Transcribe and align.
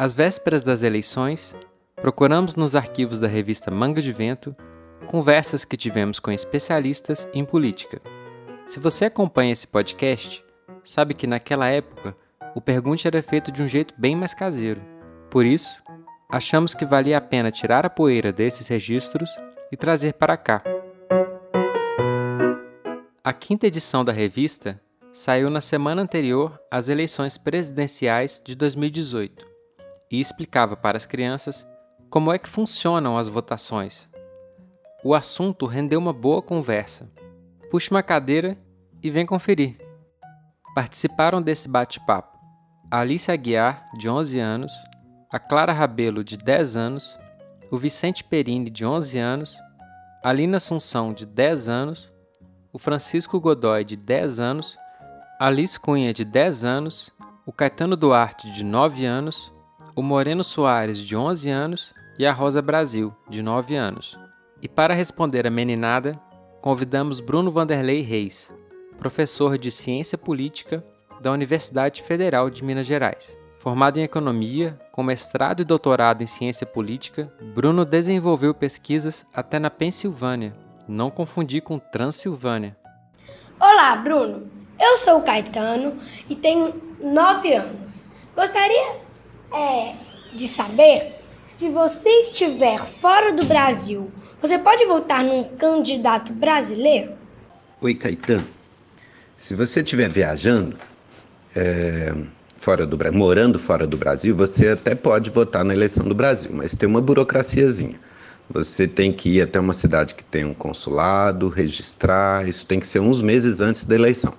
Às 0.00 0.14
vésperas 0.14 0.64
das 0.64 0.82
eleições, 0.82 1.54
procuramos 1.94 2.56
nos 2.56 2.74
arquivos 2.74 3.20
da 3.20 3.26
revista 3.28 3.70
Manga 3.70 4.00
de 4.00 4.14
Vento 4.14 4.56
conversas 5.06 5.62
que 5.62 5.76
tivemos 5.76 6.18
com 6.18 6.32
especialistas 6.32 7.28
em 7.34 7.44
política. 7.44 8.00
Se 8.64 8.80
você 8.80 9.04
acompanha 9.04 9.52
esse 9.52 9.66
podcast, 9.66 10.42
sabe 10.82 11.12
que 11.12 11.26
naquela 11.26 11.68
época 11.68 12.16
o 12.54 12.62
pergunte 12.62 13.06
era 13.06 13.22
feito 13.22 13.52
de 13.52 13.62
um 13.62 13.68
jeito 13.68 13.92
bem 13.98 14.16
mais 14.16 14.32
caseiro. 14.32 14.80
Por 15.28 15.44
isso, 15.44 15.82
achamos 16.30 16.72
que 16.72 16.86
valia 16.86 17.18
a 17.18 17.20
pena 17.20 17.50
tirar 17.50 17.84
a 17.84 17.90
poeira 17.90 18.32
desses 18.32 18.68
registros 18.68 19.28
e 19.70 19.76
trazer 19.76 20.14
para 20.14 20.38
cá. 20.38 20.64
A 23.22 23.34
quinta 23.34 23.66
edição 23.66 24.02
da 24.02 24.12
revista 24.12 24.80
saiu 25.12 25.50
na 25.50 25.60
semana 25.60 26.00
anterior 26.00 26.58
às 26.70 26.88
eleições 26.88 27.36
presidenciais 27.36 28.40
de 28.42 28.54
2018 28.54 29.49
e 30.10 30.20
explicava 30.20 30.76
para 30.76 30.96
as 30.96 31.06
crianças 31.06 31.66
como 32.08 32.32
é 32.32 32.38
que 32.38 32.48
funcionam 32.48 33.16
as 33.16 33.28
votações. 33.28 34.08
O 35.04 35.14
assunto 35.14 35.66
rendeu 35.66 35.98
uma 35.98 36.12
boa 36.12 36.42
conversa. 36.42 37.10
Puxe 37.70 37.90
uma 37.90 38.02
cadeira 38.02 38.58
e 39.02 39.10
vem 39.10 39.24
conferir. 39.24 39.78
Participaram 40.74 41.40
desse 41.40 41.68
bate-papo 41.68 42.30
Alice 42.92 43.30
Aguiar, 43.30 43.84
de 43.96 44.08
11 44.08 44.40
anos, 44.40 44.72
a 45.32 45.38
Clara 45.38 45.72
Rabelo, 45.72 46.24
de 46.24 46.36
10 46.36 46.76
anos, 46.76 47.16
o 47.70 47.78
Vicente 47.78 48.24
Perini, 48.24 48.68
de 48.68 48.84
11 48.84 49.16
anos, 49.16 49.56
a 50.24 50.32
Lina 50.32 50.56
Assunção, 50.56 51.12
de 51.12 51.24
10 51.24 51.68
anos, 51.68 52.12
o 52.72 52.80
Francisco 52.80 53.38
Godoy, 53.38 53.84
de 53.84 53.94
10 53.96 54.40
anos, 54.40 54.76
a 55.38 55.46
Alice 55.46 55.78
Cunha, 55.78 56.12
de 56.12 56.24
10 56.24 56.64
anos, 56.64 57.10
o 57.46 57.52
Caetano 57.52 57.96
Duarte, 57.96 58.50
de 58.50 58.64
9 58.64 59.04
anos, 59.04 59.52
o 60.00 60.02
Moreno 60.02 60.42
Soares, 60.42 60.98
de 60.98 61.14
11 61.14 61.50
anos, 61.50 61.94
e 62.18 62.24
a 62.24 62.32
Rosa 62.32 62.62
Brasil, 62.62 63.14
de 63.28 63.42
9 63.42 63.76
anos. 63.76 64.18
E 64.62 64.66
para 64.66 64.94
responder 64.94 65.46
a 65.46 65.50
meninada, 65.50 66.18
convidamos 66.62 67.20
Bruno 67.20 67.50
Vanderlei 67.50 68.00
Reis, 68.00 68.50
professor 68.98 69.58
de 69.58 69.70
Ciência 69.70 70.16
Política 70.16 70.82
da 71.20 71.30
Universidade 71.30 72.02
Federal 72.02 72.48
de 72.48 72.64
Minas 72.64 72.86
Gerais. 72.86 73.36
Formado 73.58 73.98
em 73.98 74.02
economia, 74.02 74.80
com 74.90 75.02
mestrado 75.02 75.60
e 75.60 75.66
doutorado 75.66 76.22
em 76.22 76.26
ciência 76.26 76.66
política, 76.66 77.30
Bruno 77.54 77.84
desenvolveu 77.84 78.54
pesquisas 78.54 79.26
até 79.34 79.58
na 79.58 79.68
Pensilvânia, 79.68 80.56
não 80.88 81.10
confundir 81.10 81.60
com 81.60 81.78
Transilvânia. 81.78 82.74
Olá, 83.60 83.96
Bruno. 83.96 84.50
Eu 84.80 84.96
sou 84.96 85.18
o 85.18 85.22
Caetano 85.22 85.98
e 86.26 86.34
tenho 86.34 86.72
nove 87.02 87.52
anos. 87.52 88.08
Gostaria 88.34 89.09
é, 89.52 89.94
de 90.34 90.46
saber 90.46 91.14
se 91.56 91.68
você 91.68 92.08
estiver 92.20 92.78
fora 92.78 93.32
do 93.32 93.44
Brasil, 93.44 94.10
você 94.40 94.58
pode 94.58 94.84
votar 94.86 95.22
num 95.22 95.44
candidato 95.44 96.32
brasileiro? 96.32 97.12
Oi, 97.80 97.94
Caetano. 97.94 98.46
Se 99.36 99.54
você 99.54 99.80
estiver 99.80 100.08
viajando, 100.08 100.76
é, 101.54 102.14
fora 102.56 102.86
do 102.86 102.98
morando 103.12 103.58
fora 103.58 103.86
do 103.86 103.96
Brasil, 103.96 104.34
você 104.36 104.68
até 104.68 104.94
pode 104.94 105.30
votar 105.30 105.64
na 105.64 105.74
eleição 105.74 106.06
do 106.06 106.14
Brasil, 106.14 106.50
mas 106.52 106.74
tem 106.74 106.88
uma 106.88 107.00
burocraciazinha. 107.00 107.98
Você 108.50 108.88
tem 108.88 109.12
que 109.12 109.36
ir 109.36 109.42
até 109.42 109.60
uma 109.60 109.72
cidade 109.72 110.14
que 110.14 110.24
tem 110.24 110.44
um 110.44 110.52
consulado, 110.52 111.48
registrar, 111.48 112.48
isso 112.48 112.66
tem 112.66 112.80
que 112.80 112.86
ser 112.86 113.00
uns 113.00 113.22
meses 113.22 113.60
antes 113.60 113.84
da 113.84 113.94
eleição. 113.94 114.34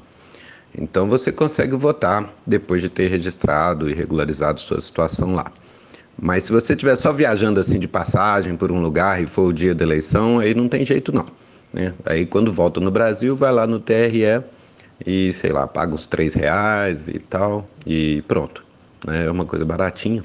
Então 0.78 1.08
você 1.08 1.32
consegue 1.32 1.76
votar 1.76 2.34
depois 2.46 2.82
de 2.82 2.90
ter 2.90 3.08
registrado 3.08 3.90
e 3.90 3.94
regularizado 3.94 4.60
sua 4.60 4.80
situação 4.80 5.34
lá. 5.34 5.52
Mas 6.20 6.46
se 6.46 6.52
você 6.52 6.74
estiver 6.74 6.96
só 6.96 7.12
viajando 7.12 7.60
assim 7.60 7.80
de 7.80 7.88
passagem 7.88 8.56
por 8.56 8.72
um 8.72 8.82
lugar 8.82 9.22
e 9.22 9.28
for 9.28 9.48
o 9.48 9.54
dia 9.54 9.74
da 9.74 9.84
eleição, 9.84 10.40
aí 10.40 10.54
não 10.54 10.68
tem 10.68 10.86
jeito 10.86 11.12
não. 11.12 11.26
Né? 11.74 11.94
Aí 12.06 12.26
quando 12.26 12.52
volta 12.52 12.80
no 12.80 12.92
Brasil, 12.92 13.36
vai 13.36 13.52
lá 13.52 13.66
no 13.66 13.80
TRE 13.80 14.44
e 15.06 15.34
sei 15.34 15.52
lá, 15.52 15.68
paga 15.68 15.94
uns 15.94 16.06
três 16.06 16.34
reais 16.34 17.08
e 17.08 17.20
tal 17.20 17.68
e 17.86 18.22
pronto. 18.28 18.64
Né? 19.06 19.26
É 19.26 19.32
uma 19.32 19.46
coisa 19.46 19.66
baratinha, 19.66 20.24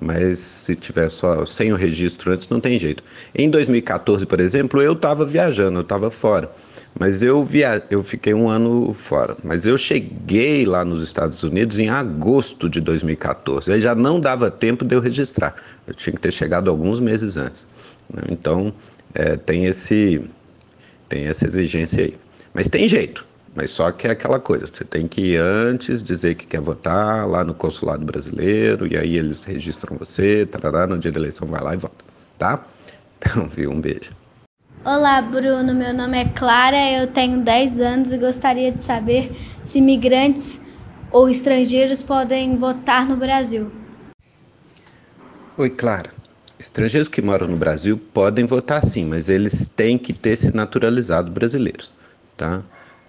mas 0.00 0.38
se 0.38 0.76
tiver 0.76 1.08
só 1.08 1.44
sem 1.46 1.72
o 1.72 1.76
registro 1.76 2.32
antes 2.32 2.48
não 2.48 2.60
tem 2.60 2.78
jeito. 2.78 3.02
Em 3.34 3.48
2014, 3.48 4.26
por 4.26 4.40
exemplo, 4.40 4.82
eu 4.82 4.92
estava 4.92 5.24
viajando, 5.24 5.78
eu 5.78 5.82
estava 5.82 6.10
fora, 6.10 6.50
mas 6.98 7.22
eu 7.22 7.44
via, 7.44 7.82
eu 7.90 8.02
fiquei 8.02 8.34
um 8.34 8.48
ano 8.48 8.94
fora. 8.94 9.36
Mas 9.42 9.66
eu 9.66 9.78
cheguei 9.78 10.66
lá 10.66 10.84
nos 10.84 11.02
Estados 11.02 11.42
Unidos 11.42 11.78
em 11.78 11.88
agosto 11.88 12.68
de 12.68 12.80
2014. 12.80 13.72
Aí 13.72 13.80
já 13.80 13.94
não 13.94 14.20
dava 14.20 14.50
tempo 14.50 14.84
de 14.84 14.94
eu 14.94 15.00
registrar. 15.00 15.54
Eu 15.86 15.94
tinha 15.94 16.12
que 16.12 16.20
ter 16.20 16.32
chegado 16.32 16.68
alguns 16.68 16.98
meses 16.98 17.36
antes. 17.36 17.66
Né? 18.12 18.22
Então 18.30 18.72
é, 19.14 19.36
tem 19.36 19.66
esse 19.66 20.22
tem 21.08 21.26
essa 21.26 21.46
exigência 21.46 22.04
aí. 22.04 22.16
Mas 22.52 22.68
tem 22.68 22.86
jeito. 22.86 23.24
Mas 23.54 23.70
só 23.70 23.90
que 23.90 24.06
é 24.06 24.10
aquela 24.10 24.38
coisa, 24.38 24.66
você 24.66 24.84
tem 24.84 25.08
que 25.08 25.32
ir 25.32 25.36
antes 25.36 26.02
dizer 26.02 26.34
que 26.36 26.46
quer 26.46 26.60
votar 26.60 27.26
lá 27.26 27.42
no 27.42 27.54
consulado 27.54 28.04
brasileiro, 28.04 28.86
e 28.86 28.96
aí 28.96 29.16
eles 29.16 29.44
registram 29.44 29.96
você, 29.96 30.46
tarará, 30.46 30.86
no 30.86 30.98
dia 30.98 31.10
da 31.10 31.18
eleição 31.18 31.48
vai 31.48 31.60
lá 31.60 31.74
e 31.74 31.76
vota, 31.76 32.04
tá? 32.38 32.64
Então, 33.18 33.48
viu, 33.48 33.72
um 33.72 33.80
beijo. 33.80 34.12
Olá, 34.84 35.20
Bruno, 35.20 35.74
meu 35.74 35.92
nome 35.92 36.20
é 36.20 36.24
Clara, 36.24 36.78
eu 36.92 37.08
tenho 37.08 37.40
10 37.40 37.80
anos 37.80 38.12
e 38.12 38.16
gostaria 38.16 38.70
de 38.70 38.80
saber 38.80 39.32
se 39.60 39.78
imigrantes 39.78 40.60
ou 41.10 41.28
estrangeiros 41.28 42.00
podem 42.00 42.56
votar 42.56 43.06
no 43.06 43.16
Brasil. 43.16 43.72
Oi, 45.56 45.68
Clara. 45.68 46.10
Estrangeiros 46.60 47.08
que 47.08 47.20
moram 47.20 47.48
no 47.48 47.56
Brasil 47.56 47.98
podem 48.14 48.46
votar 48.46 48.84
sim, 48.86 49.04
mas 49.04 49.28
eles 49.28 49.66
têm 49.66 49.98
que 49.98 50.12
ter 50.12 50.36
se 50.36 50.54
naturalizado 50.54 51.30
brasileiros, 51.30 51.92
tá? 52.36 52.62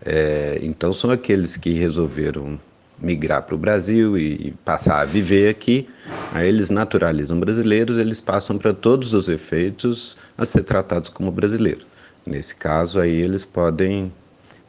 É, 0.03 0.59
então 0.63 0.91
são 0.91 1.12
aqueles 1.12 1.56
que 1.56 1.74
resolveram 1.74 2.59
migrar 3.02 3.44
para 3.44 3.56
o 3.56 3.58
Brasil 3.58 4.18
e 4.18 4.54
passar 4.66 5.00
a 5.02 5.06
viver 5.06 5.50
aqui, 5.50 5.88
aí 6.34 6.48
eles 6.48 6.70
naturalizam 6.70 7.40
brasileiros, 7.40 7.98
eles 7.98 8.20
passam 8.20 8.58
para 8.58 8.74
todos 8.74 9.14
os 9.14 9.30
efeitos 9.30 10.18
a 10.38 10.46
ser 10.46 10.64
tratados 10.64 11.10
como 11.10 11.32
brasileiros. 11.32 11.86
Nesse 12.26 12.56
caso 12.56 13.00
aí 13.00 13.22
eles 13.22 13.46
podem 13.46 14.12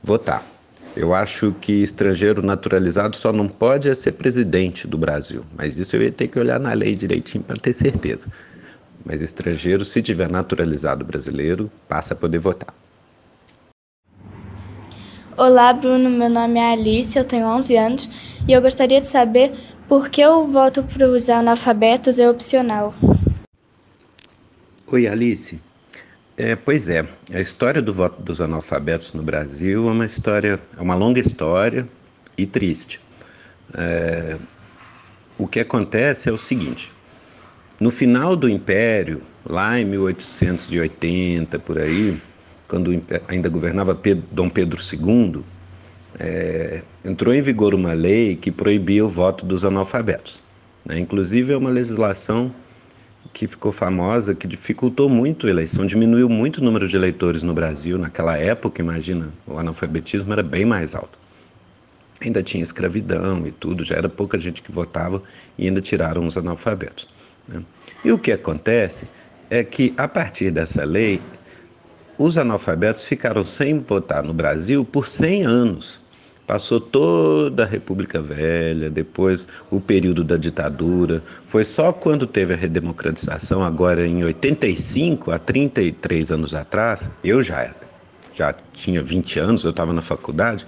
votar. 0.02 0.44
Eu 0.96 1.14
acho 1.14 1.54
que 1.60 1.82
estrangeiro 1.82 2.42
naturalizado 2.42 3.16
só 3.16 3.32
não 3.32 3.46
pode 3.46 3.94
ser 3.94 4.12
presidente 4.12 4.86
do 4.88 4.98
Brasil, 4.98 5.44
mas 5.56 5.78
isso 5.78 5.94
eu 5.94 6.02
ia 6.02 6.10
ter 6.10 6.28
que 6.28 6.38
olhar 6.38 6.58
na 6.58 6.72
lei 6.72 6.94
direitinho 6.94 7.44
para 7.44 7.56
ter 7.56 7.72
certeza. 7.72 8.28
Mas 9.04 9.22
estrangeiro, 9.22 9.84
se 9.84 10.02
tiver 10.02 10.28
naturalizado 10.28 11.04
brasileiro, 11.04 11.70
passa 11.88 12.14
a 12.14 12.16
poder 12.16 12.38
votar. 12.38 12.74
Olá, 15.40 15.72
Bruno. 15.72 16.10
Meu 16.10 16.28
nome 16.28 16.60
é 16.60 16.72
Alice, 16.72 17.16
eu 17.18 17.24
tenho 17.24 17.46
11 17.46 17.74
anos 17.74 18.10
e 18.46 18.52
eu 18.52 18.60
gostaria 18.60 19.00
de 19.00 19.06
saber 19.06 19.54
por 19.88 20.10
que 20.10 20.22
o 20.26 20.46
voto 20.46 20.82
para 20.82 21.08
os 21.08 21.30
analfabetos 21.30 22.18
é 22.18 22.28
opcional. 22.28 22.94
Oi, 24.86 25.06
Alice. 25.08 25.58
É, 26.36 26.54
pois 26.54 26.90
é, 26.90 27.06
a 27.32 27.40
história 27.40 27.80
do 27.80 27.90
voto 27.90 28.20
dos 28.20 28.42
analfabetos 28.42 29.14
no 29.14 29.22
Brasil 29.22 29.88
é 29.88 29.90
uma 29.90 30.04
história, 30.04 30.60
é 30.76 30.82
uma 30.82 30.94
longa 30.94 31.18
história 31.18 31.88
e 32.36 32.44
triste. 32.44 33.00
É, 33.72 34.36
o 35.38 35.48
que 35.48 35.60
acontece 35.60 36.28
é 36.28 36.32
o 36.32 36.36
seguinte: 36.36 36.92
no 37.80 37.90
final 37.90 38.36
do 38.36 38.46
Império, 38.46 39.22
lá 39.42 39.80
em 39.80 39.86
1880 39.86 41.58
por 41.60 41.78
aí, 41.78 42.20
quando 42.70 43.02
ainda 43.26 43.48
governava 43.48 43.96
Pedro, 43.96 44.24
Dom 44.30 44.48
Pedro 44.48 44.80
II, 44.80 45.42
é, 46.20 46.82
entrou 47.04 47.34
em 47.34 47.42
vigor 47.42 47.74
uma 47.74 47.92
lei 47.92 48.36
que 48.36 48.52
proibia 48.52 49.04
o 49.04 49.08
voto 49.08 49.44
dos 49.44 49.64
analfabetos. 49.64 50.40
Né? 50.84 51.00
Inclusive, 51.00 51.52
é 51.52 51.56
uma 51.56 51.68
legislação 51.68 52.54
que 53.32 53.48
ficou 53.48 53.72
famosa, 53.72 54.36
que 54.36 54.46
dificultou 54.46 55.08
muito 55.08 55.48
a 55.48 55.50
eleição, 55.50 55.84
diminuiu 55.84 56.28
muito 56.28 56.58
o 56.58 56.64
número 56.64 56.86
de 56.86 56.94
eleitores 56.94 57.42
no 57.42 57.52
Brasil. 57.52 57.98
Naquela 57.98 58.38
época, 58.38 58.80
imagina, 58.80 59.30
o 59.48 59.58
analfabetismo 59.58 60.32
era 60.32 60.42
bem 60.42 60.64
mais 60.64 60.94
alto. 60.94 61.18
Ainda 62.22 62.40
tinha 62.40 62.62
escravidão 62.62 63.44
e 63.46 63.50
tudo, 63.50 63.84
já 63.84 63.96
era 63.96 64.08
pouca 64.08 64.38
gente 64.38 64.62
que 64.62 64.70
votava 64.70 65.20
e 65.58 65.66
ainda 65.66 65.80
tiraram 65.80 66.24
os 66.24 66.36
analfabetos. 66.36 67.08
Né? 67.48 67.62
E 68.04 68.12
o 68.12 68.18
que 68.18 68.30
acontece 68.30 69.06
é 69.48 69.64
que, 69.64 69.92
a 69.96 70.06
partir 70.06 70.52
dessa 70.52 70.84
lei, 70.84 71.20
os 72.20 72.36
analfabetos 72.36 73.06
ficaram 73.06 73.42
sem 73.42 73.78
votar 73.78 74.22
no 74.22 74.34
Brasil 74.34 74.84
por 74.84 75.06
100 75.06 75.42
anos. 75.42 76.02
Passou 76.46 76.78
toda 76.78 77.62
a 77.62 77.66
República 77.66 78.20
Velha, 78.20 78.90
depois 78.90 79.46
o 79.70 79.80
período 79.80 80.22
da 80.22 80.36
ditadura. 80.36 81.22
Foi 81.46 81.64
só 81.64 81.94
quando 81.94 82.26
teve 82.26 82.52
a 82.52 82.56
redemocratização, 82.58 83.64
agora 83.64 84.06
em 84.06 84.22
85, 84.22 85.30
há 85.30 85.38
33 85.38 86.30
anos 86.30 86.54
atrás, 86.54 87.08
eu 87.24 87.40
já, 87.40 87.74
já 88.34 88.54
tinha 88.74 89.02
20 89.02 89.38
anos, 89.38 89.64
eu 89.64 89.70
estava 89.70 89.94
na 89.94 90.02
faculdade, 90.02 90.66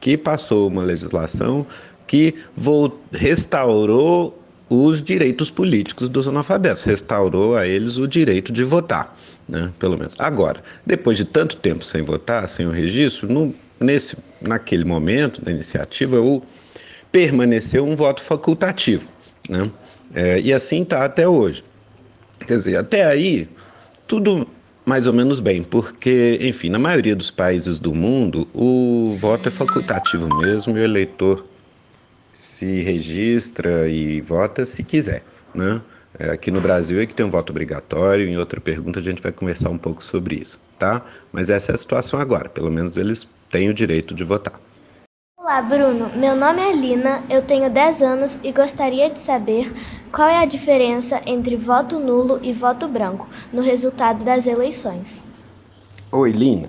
que 0.00 0.16
passou 0.16 0.66
uma 0.66 0.82
legislação 0.82 1.64
que 2.08 2.34
restaurou 3.12 4.36
os 4.68 5.00
direitos 5.00 5.48
políticos 5.48 6.08
dos 6.08 6.26
analfabetos, 6.26 6.82
restaurou 6.82 7.56
a 7.56 7.68
eles 7.68 7.98
o 7.98 8.08
direito 8.08 8.52
de 8.52 8.64
votar, 8.64 9.16
né, 9.48 9.72
pelo 9.78 9.96
menos. 9.96 10.14
Agora, 10.18 10.62
depois 10.84 11.16
de 11.16 11.24
tanto 11.24 11.56
tempo 11.56 11.84
sem 11.84 12.02
votar, 12.02 12.48
sem 12.48 12.66
o 12.66 12.70
registro, 12.70 13.32
no, 13.32 13.54
nesse, 13.80 14.18
naquele 14.40 14.84
momento 14.84 15.42
da 15.42 15.50
iniciativa, 15.50 16.20
o, 16.20 16.42
permaneceu 17.10 17.86
um 17.86 17.96
voto 17.96 18.22
facultativo, 18.22 19.08
né, 19.48 19.70
é, 20.14 20.40
e 20.40 20.52
assim 20.52 20.82
está 20.82 21.04
até 21.04 21.26
hoje. 21.26 21.64
Quer 22.46 22.58
dizer, 22.58 22.76
até 22.76 23.04
aí, 23.04 23.48
tudo 24.06 24.46
mais 24.88 25.06
ou 25.06 25.12
menos 25.12 25.38
bem, 25.38 25.62
porque, 25.62 26.38
enfim, 26.40 26.70
na 26.70 26.78
maioria 26.78 27.14
dos 27.14 27.30
países 27.30 27.78
do 27.78 27.94
mundo, 27.94 28.48
o 28.54 29.14
voto 29.18 29.48
é 29.48 29.50
facultativo 29.50 30.34
mesmo 30.38 30.78
e 30.78 30.80
o 30.80 30.82
eleitor 30.82 31.44
se 32.32 32.80
registra 32.80 33.86
e 33.86 34.22
vota 34.22 34.64
se 34.64 34.82
quiser, 34.82 35.22
né? 35.54 35.82
É, 36.18 36.30
aqui 36.30 36.50
no 36.50 36.60
Brasil 36.60 37.00
é 37.00 37.06
que 37.06 37.14
tem 37.14 37.24
um 37.24 37.30
voto 37.30 37.50
obrigatório, 37.50 38.28
em 38.28 38.36
outra 38.36 38.60
pergunta 38.60 38.98
a 38.98 39.02
gente 39.02 39.22
vai 39.22 39.32
conversar 39.32 39.70
um 39.70 39.78
pouco 39.78 40.02
sobre 40.02 40.36
isso, 40.36 40.60
tá? 40.78 41.04
Mas 41.32 41.48
essa 41.48 41.72
é 41.72 41.74
a 41.74 41.78
situação 41.78 42.18
agora, 42.18 42.48
pelo 42.48 42.70
menos 42.70 42.96
eles 42.96 43.28
têm 43.50 43.68
o 43.68 43.74
direito 43.74 44.14
de 44.14 44.24
votar. 44.24 44.60
Olá, 45.38 45.62
Bruno. 45.62 46.10
Meu 46.16 46.34
nome 46.36 46.60
é 46.60 46.72
Lina, 46.74 47.24
eu 47.30 47.42
tenho 47.42 47.70
10 47.70 48.02
anos 48.02 48.38
e 48.42 48.52
gostaria 48.52 49.08
de 49.08 49.20
saber 49.20 49.72
qual 50.12 50.28
é 50.28 50.38
a 50.38 50.44
diferença 50.44 51.22
entre 51.24 51.56
voto 51.56 51.98
nulo 51.98 52.38
e 52.42 52.52
voto 52.52 52.88
branco 52.88 53.28
no 53.52 53.62
resultado 53.62 54.24
das 54.24 54.46
eleições. 54.46 55.24
Oi, 56.10 56.32
Lina. 56.32 56.68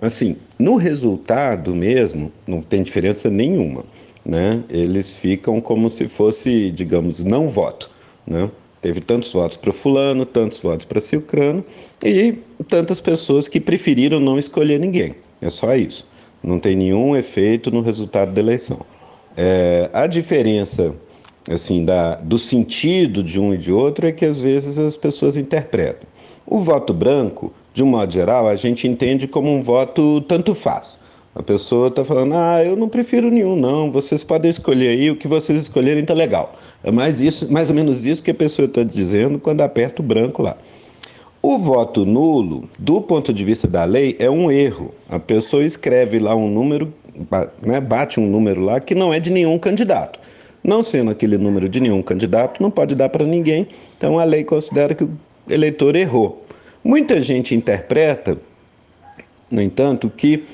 Assim, 0.00 0.36
no 0.58 0.76
resultado 0.76 1.74
mesmo, 1.74 2.30
não 2.46 2.60
tem 2.60 2.82
diferença 2.82 3.30
nenhuma 3.30 3.84
né, 4.24 4.64
eles 4.70 5.14
ficam 5.14 5.60
como 5.60 5.90
se 5.90 6.08
fosse, 6.08 6.70
digamos, 6.70 7.22
não 7.22 7.48
voto. 7.48 7.90
Né? 8.26 8.50
Teve 8.84 9.00
tantos 9.00 9.32
votos 9.32 9.56
para 9.56 9.72
fulano, 9.72 10.26
tantos 10.26 10.58
votos 10.58 10.84
para 10.84 11.00
Cicrano 11.00 11.64
e 12.04 12.34
tantas 12.68 13.00
pessoas 13.00 13.48
que 13.48 13.58
preferiram 13.58 14.20
não 14.20 14.38
escolher 14.38 14.78
ninguém. 14.78 15.14
É 15.40 15.48
só 15.48 15.74
isso. 15.74 16.06
Não 16.42 16.60
tem 16.60 16.76
nenhum 16.76 17.16
efeito 17.16 17.70
no 17.70 17.80
resultado 17.80 18.32
da 18.32 18.42
eleição. 18.42 18.84
É, 19.38 19.88
a 19.90 20.06
diferença 20.06 20.94
assim 21.50 21.82
da, 21.82 22.16
do 22.16 22.38
sentido 22.38 23.22
de 23.22 23.40
um 23.40 23.54
e 23.54 23.56
de 23.56 23.72
outro 23.72 24.06
é 24.06 24.12
que 24.12 24.26
às 24.26 24.42
vezes 24.42 24.78
as 24.78 24.98
pessoas 24.98 25.38
interpretam. 25.38 26.06
O 26.46 26.60
voto 26.60 26.92
branco, 26.92 27.54
de 27.72 27.82
um 27.82 27.86
modo 27.86 28.12
geral, 28.12 28.46
a 28.46 28.54
gente 28.54 28.86
entende 28.86 29.26
como 29.26 29.50
um 29.50 29.62
voto 29.62 30.20
tanto 30.28 30.54
faz. 30.54 30.98
A 31.34 31.42
pessoa 31.42 31.88
está 31.88 32.04
falando, 32.04 32.34
ah, 32.34 32.62
eu 32.64 32.76
não 32.76 32.88
prefiro 32.88 33.28
nenhum, 33.28 33.56
não. 33.56 33.90
Vocês 33.90 34.22
podem 34.22 34.48
escolher 34.48 34.90
aí, 34.90 35.10
o 35.10 35.16
que 35.16 35.26
vocês 35.26 35.58
escolherem 35.58 36.04
tá 36.04 36.14
legal. 36.14 36.54
É 36.82 36.92
mais, 36.92 37.20
isso, 37.20 37.50
mais 37.52 37.70
ou 37.70 37.74
menos 37.74 38.06
isso 38.06 38.22
que 38.22 38.30
a 38.30 38.34
pessoa 38.34 38.66
está 38.66 38.84
dizendo 38.84 39.40
quando 39.40 39.60
aperta 39.62 40.00
o 40.00 40.04
branco 40.04 40.42
lá. 40.42 40.56
O 41.42 41.58
voto 41.58 42.06
nulo, 42.06 42.68
do 42.78 43.02
ponto 43.02 43.32
de 43.32 43.44
vista 43.44 43.66
da 43.66 43.84
lei, 43.84 44.14
é 44.20 44.30
um 44.30 44.50
erro. 44.50 44.94
A 45.08 45.18
pessoa 45.18 45.64
escreve 45.64 46.20
lá 46.20 46.36
um 46.36 46.48
número, 46.48 46.94
né, 47.60 47.80
bate 47.80 48.20
um 48.20 48.26
número 48.26 48.60
lá 48.60 48.78
que 48.78 48.94
não 48.94 49.12
é 49.12 49.18
de 49.18 49.30
nenhum 49.30 49.58
candidato. 49.58 50.20
Não 50.62 50.82
sendo 50.82 51.10
aquele 51.10 51.36
número 51.36 51.68
de 51.68 51.80
nenhum 51.80 52.00
candidato, 52.00 52.62
não 52.62 52.70
pode 52.70 52.94
dar 52.94 53.08
para 53.08 53.26
ninguém. 53.26 53.66
Então 53.98 54.20
a 54.20 54.24
lei 54.24 54.44
considera 54.44 54.94
que 54.94 55.04
o 55.04 55.10
eleitor 55.50 55.96
errou. 55.96 56.44
Muita 56.82 57.20
gente 57.20 57.54
interpreta, 57.54 58.38
no 59.50 59.60
entanto, 59.60 60.08
que 60.08 60.44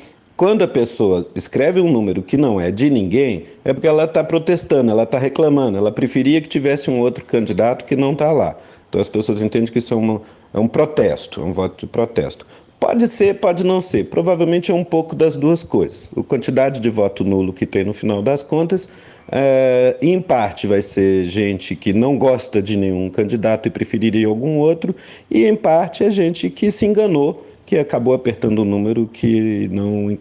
quando 0.40 0.64
a 0.64 0.68
pessoa 0.68 1.28
escreve 1.34 1.82
um 1.82 1.92
número 1.92 2.22
que 2.22 2.38
não 2.38 2.58
é 2.58 2.70
de 2.70 2.88
ninguém, 2.88 3.44
é 3.62 3.74
porque 3.74 3.86
ela 3.86 4.04
está 4.04 4.24
protestando, 4.24 4.90
ela 4.90 5.02
está 5.02 5.18
reclamando, 5.18 5.76
ela 5.76 5.92
preferia 5.92 6.40
que 6.40 6.48
tivesse 6.48 6.90
um 6.90 6.98
outro 6.98 7.22
candidato 7.26 7.84
que 7.84 7.94
não 7.94 8.12
está 8.12 8.32
lá. 8.32 8.56
Então 8.88 9.02
as 9.02 9.08
pessoas 9.10 9.42
entendem 9.42 9.70
que 9.70 9.80
isso 9.80 9.92
é, 9.92 9.96
uma, 9.98 10.22
é 10.54 10.58
um 10.58 10.66
protesto, 10.66 11.42
é 11.42 11.44
um 11.44 11.52
voto 11.52 11.80
de 11.80 11.86
protesto. 11.86 12.46
Pode 12.80 13.06
ser, 13.06 13.34
pode 13.34 13.66
não 13.66 13.82
ser. 13.82 14.04
Provavelmente 14.06 14.70
é 14.70 14.74
um 14.74 14.82
pouco 14.82 15.14
das 15.14 15.36
duas 15.36 15.62
coisas. 15.62 16.08
A 16.16 16.22
quantidade 16.22 16.80
de 16.80 16.88
voto 16.88 17.22
nulo 17.22 17.52
que 17.52 17.66
tem 17.66 17.84
no 17.84 17.92
final 17.92 18.22
das 18.22 18.42
contas, 18.42 18.88
é, 19.30 19.94
em 20.00 20.22
parte 20.22 20.66
vai 20.66 20.80
ser 20.80 21.26
gente 21.26 21.76
que 21.76 21.92
não 21.92 22.16
gosta 22.16 22.62
de 22.62 22.78
nenhum 22.78 23.10
candidato 23.10 23.68
e 23.68 23.70
preferiria 23.70 24.26
algum 24.26 24.56
outro, 24.56 24.96
e 25.30 25.44
em 25.44 25.54
parte 25.54 26.02
é 26.02 26.10
gente 26.10 26.48
que 26.48 26.70
se 26.70 26.86
enganou, 26.86 27.46
que 27.66 27.76
acabou 27.76 28.14
apertando 28.14 28.62
um 28.62 28.64
número 28.64 29.06
que 29.06 29.68
não 29.70 30.18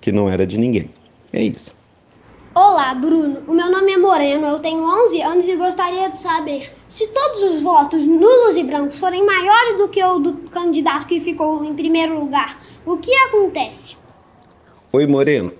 que 0.00 0.12
não 0.12 0.28
era 0.28 0.46
de 0.46 0.58
ninguém. 0.58 0.90
É 1.32 1.42
isso. 1.42 1.78
Olá, 2.54 2.92
Bruno. 2.94 3.42
O 3.46 3.52
meu 3.52 3.70
nome 3.70 3.92
é 3.92 3.96
Moreno, 3.96 4.46
eu 4.48 4.58
tenho 4.58 4.82
11 4.82 5.22
anos 5.22 5.48
e 5.48 5.54
gostaria 5.54 6.08
de 6.08 6.16
saber 6.16 6.72
se 6.88 7.06
todos 7.06 7.42
os 7.44 7.62
votos 7.62 8.04
nulos 8.04 8.56
e 8.56 8.64
brancos 8.64 8.98
forem 8.98 9.24
maiores 9.24 9.76
do 9.76 9.88
que 9.88 10.02
o 10.02 10.18
do 10.18 10.32
candidato 10.50 11.06
que 11.06 11.20
ficou 11.20 11.64
em 11.64 11.74
primeiro 11.74 12.18
lugar, 12.18 12.60
o 12.84 12.96
que 12.96 13.14
acontece? 13.14 13.96
Oi, 14.92 15.06
Moreno. 15.06 15.52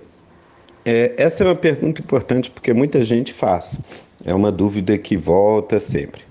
É, 0.83 1.13
essa 1.17 1.43
é 1.43 1.47
uma 1.47 1.55
pergunta 1.55 2.01
importante 2.01 2.51
porque 2.51 2.73
muita 2.73 3.01
gente 3.05 3.31
faz. 3.31 3.79
É 4.25 4.33
uma 4.33 4.51
dúvida 4.51 4.97
que 4.97 5.15
volta 5.15 5.79
sempre. 5.79 6.23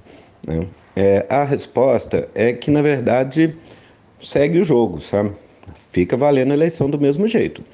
Né? 0.47 0.67
É, 0.95 1.27
a 1.31 1.45
resposta 1.45 2.29
é 2.35 2.53
que, 2.53 2.71
na 2.71 2.83
verdade, 2.83 3.56
segue 4.21 4.59
o 4.59 4.65
jogo, 4.65 5.01
sabe? 5.01 5.33
Fica 5.91 6.17
valendo 6.17 6.51
a 6.51 6.55
eleição 6.55 6.91
do 6.91 7.01
mesmo 7.01 7.27
jeito. 7.27 7.65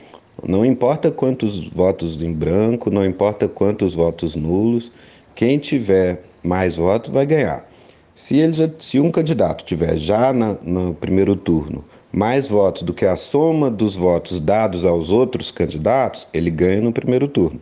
Não 0.45 0.65
importa 0.65 1.11
quantos 1.11 1.69
votos 1.69 2.21
em 2.21 2.33
branco, 2.33 2.91
não 2.91 3.05
importa 3.05 3.49
quantos 3.49 3.95
votos 3.95 4.35
nulos, 4.35 4.93
quem 5.35 5.59
tiver 5.59 6.23
mais 6.43 6.77
votos 6.77 7.13
vai 7.13 7.25
ganhar. 7.25 7.69
Se, 8.15 8.37
ele 8.39 8.53
já, 8.53 8.71
se 8.79 8.99
um 8.99 9.11
candidato 9.11 9.65
tiver 9.65 9.97
já 9.97 10.33
na, 10.33 10.57
no 10.63 10.95
primeiro 10.95 11.37
turno 11.37 11.85
mais 12.13 12.49
votos 12.49 12.83
do 12.83 12.95
que 12.95 13.05
a 13.05 13.15
soma 13.15 13.71
dos 13.71 13.95
votos 13.95 14.41
dados 14.41 14.87
aos 14.87 15.11
outros 15.11 15.51
candidatos, 15.51 16.27
ele 16.33 16.51
ganha 16.51 16.81
no 16.81 16.93
primeiro 16.93 17.29
turno. 17.29 17.61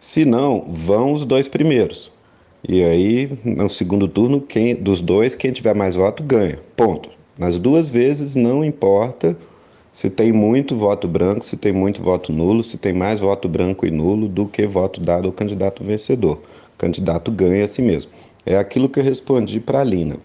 Se 0.00 0.24
não, 0.24 0.64
vão 0.68 1.12
os 1.12 1.24
dois 1.24 1.46
primeiros. 1.46 2.10
E 2.68 2.82
aí, 2.82 3.38
no 3.44 3.68
segundo 3.68 4.08
turno, 4.08 4.40
quem, 4.40 4.74
dos 4.74 5.00
dois, 5.00 5.36
quem 5.36 5.52
tiver 5.52 5.76
mais 5.76 5.94
voto 5.94 6.24
ganha. 6.24 6.58
Ponto. 6.76 7.08
Nas 7.38 7.56
duas 7.56 7.88
vezes, 7.88 8.34
não 8.34 8.64
importa 8.64 9.36
se 9.92 10.10
tem 10.10 10.32
muito 10.32 10.76
voto 10.76 11.08
branco, 11.08 11.44
se 11.44 11.56
tem 11.56 11.72
muito 11.72 12.02
voto 12.02 12.32
nulo, 12.32 12.62
se 12.62 12.78
tem 12.78 12.92
mais 12.92 13.20
voto 13.20 13.48
branco 13.48 13.86
e 13.86 13.90
nulo 13.90 14.28
do 14.28 14.46
que 14.46 14.66
voto 14.66 15.00
dado 15.00 15.26
ao 15.26 15.32
candidato 15.32 15.82
vencedor. 15.82 16.36
O 16.74 16.78
candidato 16.78 17.32
ganha 17.32 17.64
a 17.64 17.68
si 17.68 17.82
mesmo. 17.82 18.12
É 18.44 18.56
aquilo 18.56 18.88
que 18.88 19.00
eu 19.00 19.04
respondi 19.04 19.60
para 19.60 19.80
a 19.80 19.84
Lina. 19.84 20.16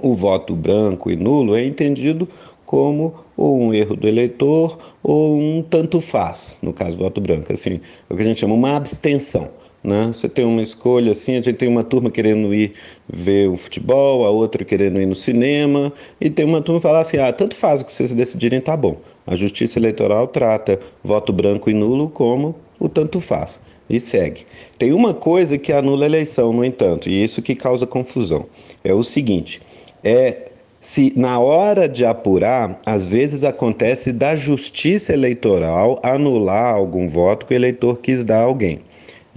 O 0.00 0.14
voto 0.14 0.54
branco 0.54 1.10
e 1.10 1.16
nulo 1.16 1.54
é 1.54 1.64
entendido 1.64 2.28
como 2.64 3.14
ou 3.36 3.58
um 3.58 3.72
erro 3.72 3.96
do 3.96 4.08
eleitor 4.08 4.78
ou 5.02 5.38
um 5.38 5.62
tanto 5.62 6.00
faz, 6.00 6.58
no 6.62 6.72
caso 6.72 6.96
voto 6.96 7.20
branco, 7.20 7.52
assim, 7.52 7.80
é 8.10 8.12
o 8.12 8.16
que 8.16 8.22
a 8.22 8.26
gente 8.26 8.40
chama 8.40 8.54
uma 8.54 8.76
abstenção. 8.76 9.48
Né? 9.86 10.08
Você 10.08 10.28
tem 10.28 10.44
uma 10.44 10.62
escolha 10.62 11.12
assim, 11.12 11.36
a 11.36 11.40
gente 11.40 11.52
tem 11.52 11.68
uma 11.68 11.84
turma 11.84 12.10
querendo 12.10 12.52
ir 12.52 12.72
ver 13.08 13.48
o 13.48 13.56
futebol, 13.56 14.26
a 14.26 14.30
outra 14.30 14.64
querendo 14.64 15.00
ir 15.00 15.06
no 15.06 15.14
cinema, 15.14 15.92
e 16.20 16.28
tem 16.28 16.44
uma 16.44 16.60
turma 16.60 16.80
que 16.80 16.82
fala 16.82 17.00
assim: 17.00 17.18
ah, 17.18 17.32
tanto 17.32 17.54
faz 17.54 17.82
o 17.82 17.84
que 17.84 17.92
vocês 17.92 18.12
decidirem, 18.12 18.60
tá 18.60 18.76
bom. 18.76 18.96
A 19.24 19.36
justiça 19.36 19.78
eleitoral 19.78 20.26
trata 20.26 20.80
voto 21.04 21.32
branco 21.32 21.70
e 21.70 21.74
nulo 21.74 22.08
como 22.08 22.56
o 22.80 22.88
tanto 22.88 23.20
faz. 23.20 23.60
E 23.88 24.00
segue. 24.00 24.44
Tem 24.76 24.92
uma 24.92 25.14
coisa 25.14 25.56
que 25.56 25.72
anula 25.72 26.04
a 26.04 26.08
eleição, 26.08 26.52
no 26.52 26.64
entanto, 26.64 27.08
e 27.08 27.22
isso 27.22 27.40
que 27.40 27.54
causa 27.54 27.86
confusão. 27.86 28.46
É 28.82 28.92
o 28.92 29.04
seguinte: 29.04 29.62
é 30.02 30.50
se 30.80 31.12
na 31.16 31.38
hora 31.38 31.88
de 31.88 32.04
apurar, 32.04 32.76
às 32.84 33.04
vezes 33.04 33.44
acontece 33.44 34.12
da 34.12 34.34
justiça 34.34 35.12
eleitoral 35.12 36.00
anular 36.02 36.74
algum 36.74 37.08
voto 37.08 37.46
que 37.46 37.54
o 37.54 37.56
eleitor 37.56 38.00
quis 38.00 38.24
dar 38.24 38.40
a 38.40 38.44
alguém. 38.44 38.80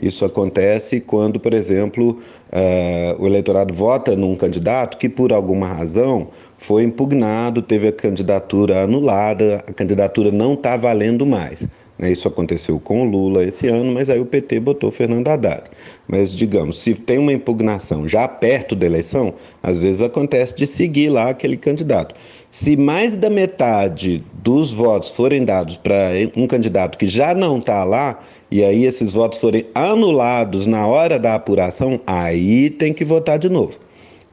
Isso 0.01 0.23
acontece 0.23 1.01
quando, 1.01 1.39
por 1.39 1.53
exemplo, 1.53 2.19
uh, 2.51 3.21
o 3.21 3.27
eleitorado 3.27 3.73
vota 3.73 4.15
num 4.15 4.35
candidato 4.35 4.97
que, 4.97 5.09
por 5.09 5.33
alguma 5.33 5.67
razão, 5.67 6.29
foi 6.57 6.83
impugnado, 6.83 7.61
teve 7.61 7.87
a 7.87 7.91
candidatura 7.91 8.83
anulada, 8.83 9.63
a 9.67 9.73
candidatura 9.73 10.31
não 10.31 10.53
está 10.53 10.77
valendo 10.77 11.25
mais. 11.25 11.67
Né? 11.99 12.11
Isso 12.11 12.27
aconteceu 12.27 12.79
com 12.79 13.01
o 13.01 13.09
Lula 13.09 13.43
esse 13.43 13.67
ano, 13.67 13.91
mas 13.93 14.09
aí 14.09 14.19
o 14.19 14.25
PT 14.25 14.61
botou 14.61 14.89
Fernando 14.89 15.27
Haddad. 15.27 15.63
Mas, 16.07 16.33
digamos, 16.33 16.81
se 16.81 16.95
tem 16.95 17.17
uma 17.17 17.33
impugnação 17.33 18.07
já 18.07 18.27
perto 18.27 18.75
da 18.75 18.85
eleição, 18.85 19.33
às 19.61 19.77
vezes 19.77 20.01
acontece 20.01 20.55
de 20.55 20.65
seguir 20.65 21.09
lá 21.09 21.29
aquele 21.29 21.57
candidato. 21.57 22.15
Se 22.49 22.75
mais 22.75 23.15
da 23.15 23.29
metade 23.29 24.23
dos 24.33 24.73
votos 24.73 25.09
forem 25.09 25.45
dados 25.45 25.77
para 25.77 26.09
um 26.35 26.47
candidato 26.47 26.97
que 26.97 27.05
já 27.05 27.33
não 27.33 27.59
está 27.59 27.83
lá, 27.83 28.19
e 28.51 28.63
aí 28.63 28.85
esses 28.85 29.13
votos 29.13 29.39
forem 29.39 29.65
anulados 29.75 30.65
na 30.65 30.87
hora 30.87 31.19
da 31.19 31.35
apuração, 31.35 31.99
aí 32.05 32.69
tem 32.69 32.93
que 32.93 33.05
votar 33.05 33.37
de 33.37 33.49
novo. 33.49 33.73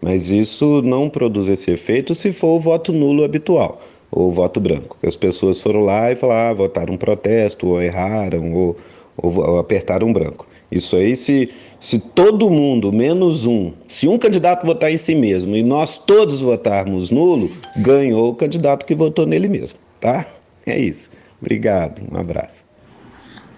Mas 0.01 0.31
isso 0.31 0.83
não 0.83 1.09
produz 1.09 1.49
esse 1.49 1.71
efeito 1.71 2.15
se 2.15 2.33
for 2.33 2.57
o 2.57 2.61
voto 2.61 2.93
nulo 2.93 3.25
habitual, 3.25 3.81
ou 4.11 4.29
o 4.29 4.33
voto 4.33 4.61
branco. 4.61 4.97
As 5.03 5.17
pessoas 5.17 5.61
foram 5.61 5.81
lá 5.81 6.11
e 6.11 6.17
falaram, 6.17 6.51
ah, 6.51 6.55
votaram 6.55 6.95
um 6.95 6.97
protesto, 6.97 7.69
ou 7.69 7.83
erraram, 7.83 8.55
ou, 8.55 8.77
ou, 9.17 9.37
ou 9.37 9.59
apertaram 9.59 10.09
um 10.09 10.13
branco. 10.13 10.47
Isso 10.71 10.97
aí, 10.97 11.15
se, 11.15 11.51
se 11.79 11.99
todo 11.99 12.51
mundo, 12.51 12.93
menos 12.93 13.47
um, 13.47 13.73
se 13.89 14.09
um 14.09 14.19
candidato 14.19 14.67
votar 14.67 14.91
em 14.91 14.97
si 14.97 15.15
mesmo 15.15 15.57
e 15.57 15.63
nós 15.63 15.99
todos 15.99 16.41
votarmos 16.41 17.11
nulo, 17.11 17.51
ganhou 17.77 18.31
o 18.31 18.35
candidato 18.35 18.85
que 18.85 18.95
votou 18.95 19.27
nele 19.27 19.49
mesmo, 19.49 19.79
tá? 20.01 20.27
É 20.67 20.79
isso. 20.79 21.11
Obrigado, 21.41 22.03
um 22.11 22.17
abraço. 22.17 22.65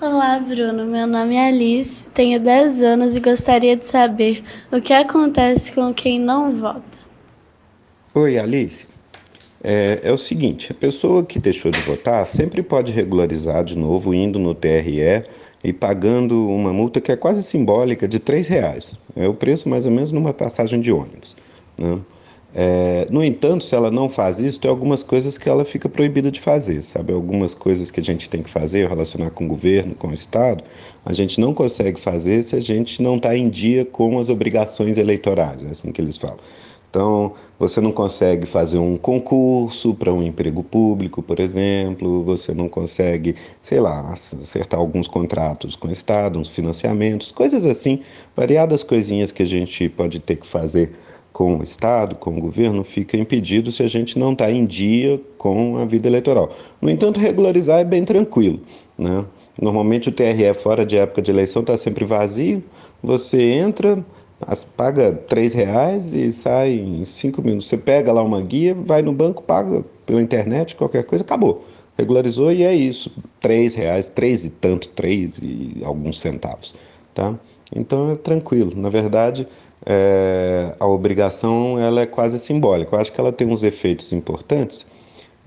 Olá, 0.00 0.38
Bruno. 0.38 0.86
Meu 0.86 1.08
nome 1.08 1.34
é 1.34 1.48
Alice, 1.48 2.08
tenho 2.10 2.38
10 2.38 2.82
anos 2.82 3.16
e 3.16 3.20
gostaria 3.20 3.74
de 3.74 3.84
saber 3.84 4.44
o 4.70 4.80
que 4.80 4.92
acontece 4.92 5.72
com 5.72 5.92
quem 5.92 6.20
não 6.20 6.52
vota. 6.52 6.98
Oi, 8.14 8.38
Alice. 8.38 8.86
É, 9.62 9.98
é, 10.04 10.12
o 10.12 10.16
seguinte: 10.16 10.70
a 10.70 10.74
pessoa 10.74 11.24
que 11.24 11.40
deixou 11.40 11.72
de 11.72 11.80
votar 11.80 12.24
sempre 12.28 12.62
pode 12.62 12.92
regularizar 12.92 13.64
de 13.64 13.76
novo 13.76 14.14
indo 14.14 14.38
no 14.38 14.54
TRE 14.54 15.24
e 15.64 15.72
pagando 15.72 16.48
uma 16.48 16.72
multa 16.72 17.00
que 17.00 17.10
é 17.10 17.16
quase 17.16 17.42
simbólica 17.42 18.06
de 18.06 18.18
R$ 18.18 18.40
reais. 18.48 18.94
É 19.16 19.26
o 19.26 19.34
preço 19.34 19.68
mais 19.68 19.84
ou 19.84 19.90
menos 19.90 20.12
numa 20.12 20.32
passagem 20.32 20.80
de 20.80 20.92
ônibus. 20.92 21.34
Né? 21.76 22.00
É, 22.54 23.06
no 23.10 23.22
entanto, 23.22 23.62
se 23.62 23.74
ela 23.74 23.90
não 23.90 24.08
faz 24.08 24.40
isso, 24.40 24.58
tem 24.58 24.70
algumas 24.70 25.02
coisas 25.02 25.36
que 25.36 25.48
ela 25.48 25.64
fica 25.64 25.88
proibida 25.88 26.30
de 26.30 26.40
fazer, 26.40 26.82
sabe? 26.82 27.12
Algumas 27.12 27.54
coisas 27.54 27.90
que 27.90 28.00
a 28.00 28.02
gente 28.02 28.28
tem 28.30 28.42
que 28.42 28.48
fazer, 28.48 28.88
relacionar 28.88 29.30
com 29.30 29.44
o 29.44 29.48
governo, 29.48 29.94
com 29.94 30.08
o 30.08 30.14
Estado, 30.14 30.64
a 31.04 31.12
gente 31.12 31.40
não 31.40 31.52
consegue 31.52 32.00
fazer 32.00 32.42
se 32.42 32.56
a 32.56 32.60
gente 32.60 33.02
não 33.02 33.16
está 33.16 33.36
em 33.36 33.48
dia 33.48 33.84
com 33.84 34.18
as 34.18 34.30
obrigações 34.30 34.96
eleitorais, 34.96 35.62
é 35.62 35.70
assim 35.70 35.92
que 35.92 36.00
eles 36.00 36.16
falam. 36.16 36.38
Então, 36.90 37.34
você 37.58 37.82
não 37.82 37.92
consegue 37.92 38.46
fazer 38.46 38.78
um 38.78 38.96
concurso 38.96 39.94
para 39.94 40.10
um 40.12 40.22
emprego 40.22 40.64
público, 40.64 41.22
por 41.22 41.38
exemplo, 41.38 42.24
você 42.24 42.54
não 42.54 42.66
consegue, 42.66 43.34
sei 43.62 43.78
lá, 43.78 44.10
acertar 44.10 44.80
alguns 44.80 45.06
contratos 45.06 45.76
com 45.76 45.88
o 45.88 45.92
Estado, 45.92 46.38
uns 46.38 46.48
financiamentos, 46.48 47.30
coisas 47.30 47.66
assim, 47.66 48.00
variadas 48.34 48.82
coisinhas 48.82 49.30
que 49.30 49.42
a 49.42 49.46
gente 49.46 49.86
pode 49.90 50.18
ter 50.18 50.36
que 50.36 50.46
fazer 50.46 50.92
com 51.38 51.58
o 51.58 51.62
Estado, 51.62 52.16
com 52.16 52.36
o 52.36 52.40
governo, 52.40 52.82
fica 52.82 53.16
impedido 53.16 53.70
se 53.70 53.84
a 53.84 53.86
gente 53.86 54.18
não 54.18 54.32
está 54.32 54.50
em 54.50 54.66
dia 54.66 55.20
com 55.38 55.76
a 55.76 55.84
vida 55.84 56.08
eleitoral. 56.08 56.50
No 56.82 56.90
entanto, 56.90 57.20
regularizar 57.20 57.78
é 57.78 57.84
bem 57.84 58.02
tranquilo. 58.02 58.58
Né? 58.98 59.24
Normalmente 59.62 60.08
o 60.08 60.12
TRE 60.12 60.52
fora 60.52 60.84
de 60.84 60.98
época 60.98 61.22
de 61.22 61.30
eleição 61.30 61.62
está 61.62 61.76
sempre 61.76 62.04
vazio, 62.04 62.60
você 63.00 63.40
entra, 63.52 64.04
paga 64.76 65.12
três 65.12 65.54
reais 65.54 66.12
e 66.12 66.32
sai 66.32 66.72
em 66.72 67.04
cinco 67.04 67.40
minutos. 67.40 67.68
Você 67.68 67.78
pega 67.78 68.12
lá 68.12 68.20
uma 68.20 68.42
guia, 68.42 68.74
vai 68.74 69.00
no 69.00 69.12
banco, 69.12 69.40
paga 69.40 69.84
pela 70.04 70.20
internet, 70.20 70.74
qualquer 70.74 71.04
coisa, 71.04 71.22
acabou. 71.22 71.64
Regularizou 71.96 72.50
e 72.50 72.64
é 72.64 72.74
isso. 72.74 73.12
Três 73.40 73.76
reais, 73.76 74.08
três 74.08 74.44
e 74.44 74.50
tanto, 74.50 74.88
três 74.88 75.38
e 75.40 75.82
alguns 75.84 76.18
centavos. 76.18 76.74
Tá? 77.14 77.38
Então 77.72 78.10
é 78.10 78.16
tranquilo. 78.16 78.72
Na 78.74 78.88
verdade, 78.88 79.46
é, 79.90 80.74
a 80.78 80.86
obrigação 80.86 81.80
ela 81.80 82.02
é 82.02 82.06
quase 82.06 82.38
simbólica. 82.38 82.94
Eu 82.94 83.00
acho 83.00 83.10
que 83.10 83.18
ela 83.18 83.32
tem 83.32 83.48
uns 83.48 83.62
efeitos 83.62 84.12
importantes, 84.12 84.86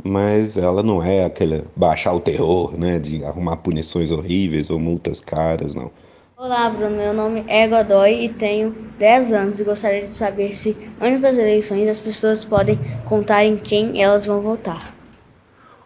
mas 0.03 0.57
ela 0.57 0.81
não 0.81 1.03
é 1.03 1.25
aquele 1.25 1.63
baixar 1.75 2.11
o 2.13 2.19
terror, 2.19 2.75
né, 2.75 2.97
de 2.97 3.23
arrumar 3.23 3.57
punições 3.57 4.09
horríveis 4.09 4.71
ou 4.71 4.79
multas 4.79 5.21
caras, 5.21 5.75
não. 5.75 5.91
Olá, 6.35 6.67
Bruno. 6.71 6.97
Meu 6.97 7.13
nome 7.13 7.43
é 7.47 7.67
Godoy 7.67 8.25
e 8.25 8.29
tenho 8.29 8.75
10 8.97 9.31
anos 9.31 9.59
e 9.59 9.63
gostaria 9.63 10.07
de 10.07 10.11
saber 10.11 10.55
se, 10.55 10.75
antes 10.99 11.21
das 11.21 11.37
eleições, 11.37 11.87
as 11.87 11.99
pessoas 11.99 12.43
podem 12.43 12.79
contar 13.05 13.45
em 13.45 13.55
quem 13.57 14.01
elas 14.01 14.25
vão 14.25 14.41
votar. 14.41 14.91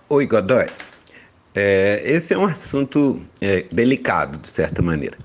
Oi, 0.07 0.25
Godoy. 0.25 0.67
É, 1.53 2.01
esse 2.05 2.33
é 2.33 2.37
um 2.37 2.45
assunto 2.45 3.21
é, 3.41 3.65
delicado, 3.69 4.37
de 4.37 4.47
certa 4.47 4.81
maneira. 4.81 5.17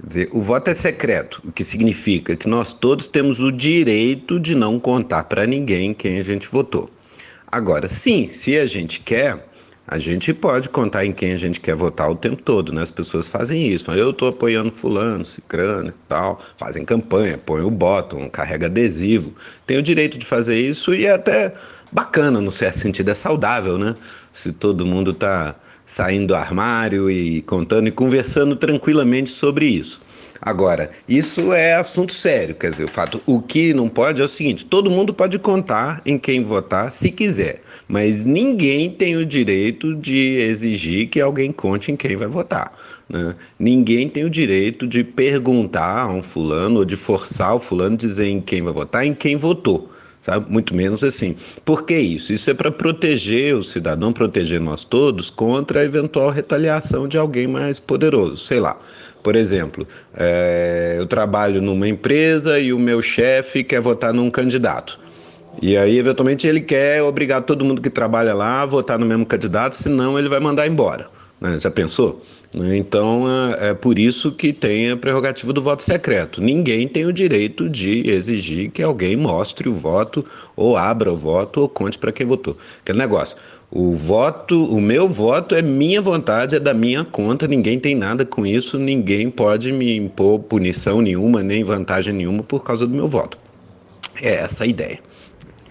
Quer 0.00 0.06
dizer, 0.06 0.28
o 0.32 0.40
voto 0.40 0.70
é 0.70 0.74
secreto, 0.74 1.42
o 1.44 1.50
que 1.50 1.64
significa 1.64 2.36
que 2.36 2.48
nós 2.48 2.72
todos 2.72 3.08
temos 3.08 3.40
o 3.40 3.50
direito 3.50 4.38
de 4.38 4.54
não 4.54 4.78
contar 4.78 5.24
para 5.24 5.44
ninguém 5.44 5.92
quem 5.92 6.18
a 6.18 6.22
gente 6.22 6.46
votou. 6.46 6.88
Agora, 7.50 7.88
sim, 7.88 8.28
se 8.28 8.56
a 8.56 8.66
gente 8.66 9.00
quer, 9.00 9.44
a 9.86 9.98
gente 9.98 10.32
pode 10.32 10.68
contar 10.68 11.04
em 11.04 11.12
quem 11.12 11.32
a 11.32 11.38
gente 11.38 11.60
quer 11.60 11.74
votar 11.74 12.10
o 12.10 12.14
tempo 12.14 12.40
todo, 12.42 12.72
né? 12.72 12.82
As 12.82 12.90
pessoas 12.90 13.26
fazem 13.26 13.68
isso. 13.68 13.90
Eu 13.90 14.10
estou 14.10 14.28
apoiando 14.28 14.70
fulano, 14.70 15.24
cicrano 15.26 15.88
e 15.88 15.94
tal, 16.06 16.40
fazem 16.56 16.84
campanha, 16.84 17.38
põem 17.38 17.62
o 17.62 17.70
bottom, 17.70 18.28
carrega 18.28 18.66
adesivo. 18.66 19.34
Tem 19.66 19.78
o 19.78 19.82
direito 19.82 20.18
de 20.18 20.26
fazer 20.26 20.60
isso 20.60 20.94
e 20.94 21.06
é 21.06 21.12
até 21.12 21.54
bacana, 21.90 22.40
no 22.40 22.52
certo 22.52 22.78
sentido, 22.78 23.10
é 23.10 23.14
saudável, 23.14 23.78
né? 23.78 23.96
Se 24.30 24.52
todo 24.52 24.86
mundo 24.86 25.12
está 25.12 25.56
saindo 25.88 26.28
do 26.28 26.34
armário 26.36 27.10
e 27.10 27.40
contando 27.42 27.88
e 27.88 27.90
conversando 27.90 28.54
tranquilamente 28.54 29.30
sobre 29.30 29.66
isso. 29.66 30.00
Agora, 30.40 30.90
isso 31.08 31.52
é 31.52 31.74
assunto 31.74 32.12
sério, 32.12 32.54
quer 32.54 32.70
dizer, 32.70 32.84
o 32.84 32.88
fato, 32.88 33.20
o 33.26 33.40
que 33.42 33.74
não 33.74 33.88
pode 33.88 34.20
é 34.20 34.24
o 34.24 34.28
seguinte: 34.28 34.64
todo 34.64 34.90
mundo 34.90 35.12
pode 35.12 35.36
contar 35.38 36.00
em 36.06 36.16
quem 36.16 36.44
votar 36.44 36.92
se 36.92 37.10
quiser, 37.10 37.62
mas 37.88 38.24
ninguém 38.24 38.88
tem 38.88 39.16
o 39.16 39.26
direito 39.26 39.96
de 39.96 40.38
exigir 40.38 41.08
que 41.08 41.20
alguém 41.20 41.50
conte 41.50 41.90
em 41.90 41.96
quem 41.96 42.14
vai 42.14 42.28
votar. 42.28 42.70
Né? 43.08 43.34
Ninguém 43.58 44.08
tem 44.08 44.24
o 44.24 44.30
direito 44.30 44.86
de 44.86 45.02
perguntar 45.02 46.02
a 46.02 46.08
um 46.08 46.22
fulano 46.22 46.80
ou 46.80 46.84
de 46.84 46.94
forçar 46.94 47.56
o 47.56 47.60
fulano 47.60 47.94
a 47.94 47.98
dizer 47.98 48.28
em 48.28 48.40
quem 48.40 48.62
vai 48.62 48.72
votar, 48.72 49.04
em 49.04 49.14
quem 49.14 49.34
votou 49.34 49.90
sabe? 50.28 50.52
Muito 50.52 50.74
menos 50.74 51.02
assim. 51.02 51.34
Por 51.64 51.84
que 51.84 51.98
isso? 51.98 52.34
Isso 52.34 52.50
é 52.50 52.54
para 52.54 52.70
proteger 52.70 53.56
o 53.56 53.64
cidadão, 53.64 54.12
proteger 54.12 54.60
nós 54.60 54.84
todos 54.84 55.30
contra 55.30 55.80
a 55.80 55.84
eventual 55.84 56.30
retaliação 56.30 57.08
de 57.08 57.16
alguém 57.16 57.46
mais 57.46 57.80
poderoso, 57.80 58.36
sei 58.36 58.60
lá. 58.60 58.78
Por 59.22 59.34
exemplo, 59.34 59.88
é, 60.14 60.96
eu 60.98 61.06
trabalho 61.06 61.62
numa 61.62 61.88
empresa 61.88 62.58
e 62.58 62.74
o 62.74 62.78
meu 62.78 63.00
chefe 63.00 63.64
quer 63.64 63.80
votar 63.80 64.12
num 64.12 64.30
candidato. 64.30 65.00
E 65.62 65.76
aí, 65.76 65.98
eventualmente, 65.98 66.46
ele 66.46 66.60
quer 66.60 67.02
obrigar 67.02 67.42
todo 67.42 67.64
mundo 67.64 67.80
que 67.80 67.90
trabalha 67.90 68.32
lá 68.34 68.62
a 68.62 68.66
votar 68.66 68.98
no 68.98 69.06
mesmo 69.06 69.26
candidato, 69.26 69.76
senão 69.76 70.18
ele 70.18 70.28
vai 70.28 70.38
mandar 70.38 70.68
embora. 70.68 71.08
Né? 71.40 71.58
Já 71.58 71.70
pensou? 71.70 72.22
Então 72.54 73.26
é, 73.28 73.70
é 73.70 73.74
por 73.74 73.98
isso 73.98 74.32
que 74.32 74.52
tem 74.52 74.90
a 74.90 74.96
prerrogativa 74.96 75.52
do 75.52 75.62
voto 75.62 75.82
secreto. 75.82 76.40
Ninguém 76.40 76.88
tem 76.88 77.04
o 77.04 77.12
direito 77.12 77.68
de 77.68 78.08
exigir 78.08 78.70
que 78.70 78.82
alguém 78.82 79.16
mostre 79.16 79.68
o 79.68 79.72
voto, 79.72 80.24
ou 80.56 80.76
abra 80.76 81.12
o 81.12 81.16
voto, 81.16 81.60
ou 81.60 81.68
conte 81.68 81.98
para 81.98 82.12
quem 82.12 82.26
votou. 82.26 82.56
Aquele 82.82 82.98
negócio. 82.98 83.36
O 83.70 83.94
voto, 83.94 84.64
o 84.64 84.80
meu 84.80 85.06
voto 85.10 85.54
é 85.54 85.60
minha 85.60 86.00
vontade, 86.00 86.56
é 86.56 86.60
da 86.60 86.72
minha 86.72 87.04
conta, 87.04 87.46
ninguém 87.46 87.78
tem 87.78 87.94
nada 87.94 88.24
com 88.24 88.46
isso, 88.46 88.78
ninguém 88.78 89.30
pode 89.30 89.70
me 89.72 89.94
impor 89.94 90.38
punição 90.38 91.02
nenhuma, 91.02 91.42
nem 91.42 91.62
vantagem 91.62 92.14
nenhuma 92.14 92.42
por 92.42 92.64
causa 92.64 92.86
do 92.86 92.94
meu 92.94 93.06
voto. 93.06 93.38
É 94.22 94.36
essa 94.36 94.64
a 94.64 94.66
ideia. 94.66 94.98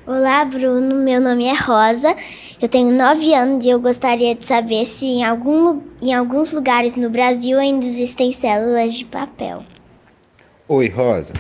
Olá, 0.08 0.46
Bruno. 0.46 0.96
Meu 0.96 1.20
nome 1.20 1.48
é 1.48 1.54
Rosa. 1.54 2.16
Eu 2.62 2.70
tenho 2.70 2.96
9 2.96 3.34
anos 3.34 3.66
e 3.66 3.70
eu 3.70 3.78
gostaria 3.78 4.34
de 4.34 4.46
saber 4.46 4.86
se 4.86 5.06
em, 5.06 5.26
algum, 5.26 5.82
em 6.02 6.14
alguns 6.14 6.54
lugares 6.54 6.96
no 6.96 7.10
Brasil 7.10 7.60
ainda 7.60 7.86
existem 7.86 8.32
células 8.32 8.94
de 8.94 9.04
papel. 9.04 9.64
Oi, 10.66 10.88
Rosa. 10.88 11.34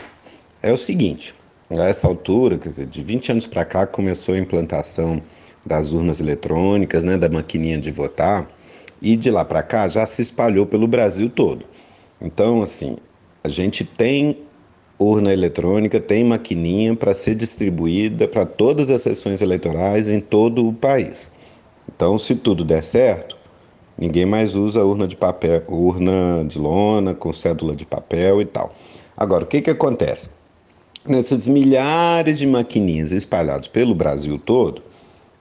É 0.61 0.69
o 0.69 0.77
seguinte: 0.77 1.33
a 1.69 1.83
essa 1.83 2.07
altura, 2.07 2.57
quer 2.57 2.67
dizer, 2.67 2.87
de 2.87 3.01
20 3.01 3.31
anos 3.31 3.47
para 3.47 3.63
cá, 3.63 3.87
começou 3.87 4.35
a 4.35 4.37
implantação 4.37 5.21
das 5.65 5.93
urnas 5.93 6.19
eletrônicas, 6.19 7.05
né, 7.05 7.17
da 7.17 7.29
maquininha 7.29 7.77
de 7.77 7.89
votar, 7.89 8.49
e 9.01 9.15
de 9.15 9.31
lá 9.31 9.45
para 9.45 9.63
cá 9.63 9.87
já 9.87 10.05
se 10.05 10.21
espalhou 10.21 10.65
pelo 10.65 10.89
Brasil 10.89 11.29
todo. 11.29 11.65
Então, 12.19 12.61
assim, 12.61 12.97
a 13.45 13.47
gente 13.47 13.85
tem 13.85 14.45
urna 14.99 15.31
eletrônica, 15.31 15.99
tem 15.99 16.23
maquininha 16.23 16.95
para 16.95 17.13
ser 17.13 17.35
distribuída 17.35 18.27
para 18.27 18.45
todas 18.45 18.89
as 18.89 19.01
sessões 19.01 19.41
eleitorais 19.41 20.09
em 20.09 20.19
todo 20.19 20.67
o 20.67 20.73
país. 20.73 21.31
Então, 21.87 22.17
se 22.17 22.35
tudo 22.35 22.65
der 22.65 22.83
certo, 22.83 23.37
ninguém 23.97 24.25
mais 24.25 24.55
usa 24.55 24.83
urna 24.83 25.07
de 25.07 25.15
papel, 25.15 25.63
urna 25.67 26.43
de 26.45 26.57
lona 26.57 27.13
com 27.13 27.31
cédula 27.31 27.75
de 27.75 27.85
papel 27.85 28.41
e 28.41 28.45
tal. 28.45 28.73
Agora, 29.15 29.43
o 29.43 29.47
que, 29.47 29.61
que 29.61 29.69
acontece? 29.69 30.29
Nessas 31.05 31.47
milhares 31.47 32.37
de 32.37 32.45
maquininhas 32.45 33.11
espalhadas 33.11 33.67
pelo 33.67 33.95
Brasil 33.95 34.37
todo, 34.37 34.81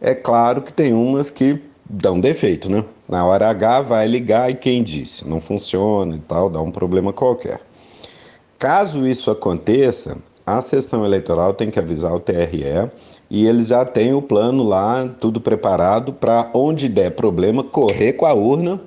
é 0.00 0.14
claro 0.14 0.62
que 0.62 0.72
tem 0.72 0.92
umas 0.92 1.30
que 1.30 1.60
dão 1.88 2.20
defeito, 2.20 2.70
né? 2.70 2.84
Na 3.08 3.24
hora 3.24 3.48
H 3.50 3.82
vai 3.82 4.06
ligar 4.06 4.50
e 4.50 4.54
quem 4.54 4.82
disse? 4.82 5.26
Não 5.26 5.40
funciona 5.40 6.16
e 6.16 6.20
tal, 6.20 6.50
dá 6.50 6.60
um 6.60 6.70
problema 6.70 7.12
qualquer. 7.12 7.60
Caso 8.58 9.06
isso 9.06 9.30
aconteça, 9.30 10.16
a 10.46 10.60
sessão 10.60 11.04
eleitoral 11.04 11.52
tem 11.52 11.70
que 11.70 11.78
avisar 11.78 12.14
o 12.14 12.20
TRE 12.20 12.90
e 13.28 13.46
eles 13.46 13.66
já 13.68 13.84
têm 13.84 14.14
o 14.14 14.22
plano 14.22 14.62
lá, 14.62 15.08
tudo 15.20 15.40
preparado 15.40 16.12
para 16.12 16.50
onde 16.54 16.88
der 16.88 17.10
problema, 17.10 17.64
correr 17.64 18.12
com 18.12 18.24
a 18.24 18.32
urna 18.32 18.80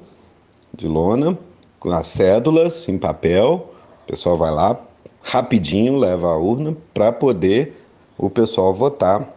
de 0.74 0.88
lona, 0.88 1.38
com 1.80 1.92
as 1.92 2.08
cédulas 2.08 2.88
em 2.88 2.98
papel. 2.98 3.70
O 4.04 4.08
pessoal 4.08 4.38
vai 4.38 4.52
lá 4.52 4.80
rapidinho, 5.22 5.98
leva 5.98 6.28
a 6.28 6.38
urna 6.38 6.76
para 6.94 7.12
poder 7.12 7.86
o 8.18 8.30
pessoal 8.30 8.74
votar 8.74 9.28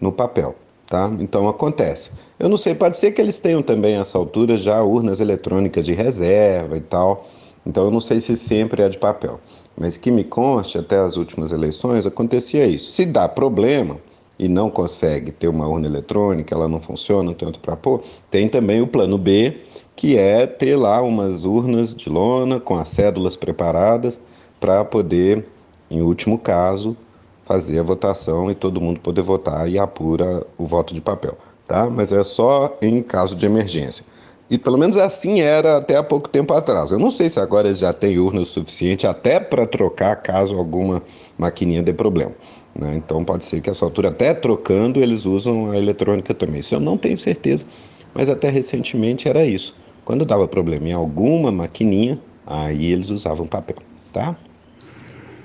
no 0.00 0.12
papel. 0.12 0.54
Tá? 0.86 1.10
Então 1.20 1.48
acontece. 1.48 2.10
Eu 2.38 2.48
não 2.48 2.56
sei, 2.56 2.74
pode 2.74 2.96
ser 2.96 3.12
que 3.12 3.20
eles 3.20 3.38
tenham 3.38 3.62
também 3.62 3.96
essa 3.96 4.18
altura 4.18 4.58
já 4.58 4.82
urnas 4.82 5.20
eletrônicas 5.20 5.84
de 5.86 5.92
reserva 5.92 6.76
e 6.76 6.80
tal 6.80 7.28
Então 7.64 7.84
eu 7.84 7.90
não 7.92 8.00
sei 8.00 8.20
se 8.20 8.34
sempre 8.36 8.82
é 8.82 8.88
de 8.88 8.98
papel, 8.98 9.38
mas 9.80 9.96
que 9.96 10.10
me 10.10 10.22
conste, 10.22 10.76
até 10.76 10.98
as 10.98 11.16
últimas 11.16 11.52
eleições 11.52 12.06
acontecia 12.06 12.66
isso. 12.66 12.92
Se 12.92 13.06
dá 13.06 13.26
problema 13.26 13.96
e 14.38 14.46
não 14.46 14.68
consegue 14.68 15.32
ter 15.32 15.48
uma 15.48 15.66
urna 15.66 15.86
eletrônica, 15.86 16.54
ela 16.54 16.68
não 16.68 16.82
funciona, 16.82 17.22
não 17.22 17.32
tem 17.32 17.46
outro 17.46 17.62
para 17.62 17.74
pôr, 17.78 18.02
tem 18.30 18.46
também 18.46 18.82
o 18.82 18.86
plano 18.86 19.16
B, 19.16 19.62
que 19.96 20.18
é 20.18 20.46
ter 20.46 20.76
lá 20.76 21.00
umas 21.00 21.46
urnas 21.46 21.94
de 21.94 22.10
lona 22.10 22.60
com 22.60 22.76
as 22.76 22.90
cédulas 22.90 23.36
preparadas 23.36 24.20
para 24.60 24.84
poder, 24.84 25.46
em 25.90 26.02
último 26.02 26.38
caso, 26.38 26.94
fazer 27.42 27.78
a 27.78 27.82
votação 27.82 28.50
e 28.50 28.54
todo 28.54 28.82
mundo 28.82 29.00
poder 29.00 29.22
votar 29.22 29.66
e 29.66 29.78
apura 29.78 30.46
o 30.58 30.66
voto 30.66 30.92
de 30.92 31.00
papel, 31.00 31.38
tá? 31.66 31.88
Mas 31.88 32.12
é 32.12 32.22
só 32.22 32.76
em 32.82 33.02
caso 33.02 33.34
de 33.34 33.46
emergência. 33.46 34.04
E 34.50 34.58
pelo 34.58 34.76
menos 34.76 34.96
assim 34.96 35.40
era 35.40 35.76
até 35.76 35.96
há 35.96 36.02
pouco 36.02 36.28
tempo 36.28 36.52
atrás. 36.52 36.90
Eu 36.90 36.98
não 36.98 37.10
sei 37.10 37.28
se 37.28 37.38
agora 37.38 37.68
eles 37.68 37.78
já 37.78 37.92
têm 37.92 38.18
urna 38.18 38.44
suficiente 38.44 39.06
até 39.06 39.38
para 39.38 39.64
trocar 39.64 40.16
caso 40.16 40.56
alguma 40.56 41.00
maquininha 41.38 41.84
dê 41.84 41.92
problema. 41.92 42.32
Né? 42.74 42.96
Então 42.96 43.24
pode 43.24 43.44
ser 43.44 43.60
que 43.60 43.70
essa 43.70 43.84
altura, 43.84 44.08
até 44.08 44.34
trocando, 44.34 45.00
eles 45.00 45.24
usam 45.24 45.70
a 45.70 45.78
eletrônica 45.78 46.34
também. 46.34 46.60
Isso 46.60 46.74
eu 46.74 46.80
não 46.80 46.98
tenho 46.98 47.16
certeza, 47.16 47.64
mas 48.12 48.28
até 48.28 48.50
recentemente 48.50 49.28
era 49.28 49.46
isso. 49.46 49.76
Quando 50.04 50.24
dava 50.24 50.48
problema 50.48 50.88
em 50.88 50.92
alguma 50.92 51.52
maquininha, 51.52 52.18
aí 52.44 52.92
eles 52.92 53.10
usavam 53.10 53.46
papel, 53.46 53.76
tá? 54.12 54.36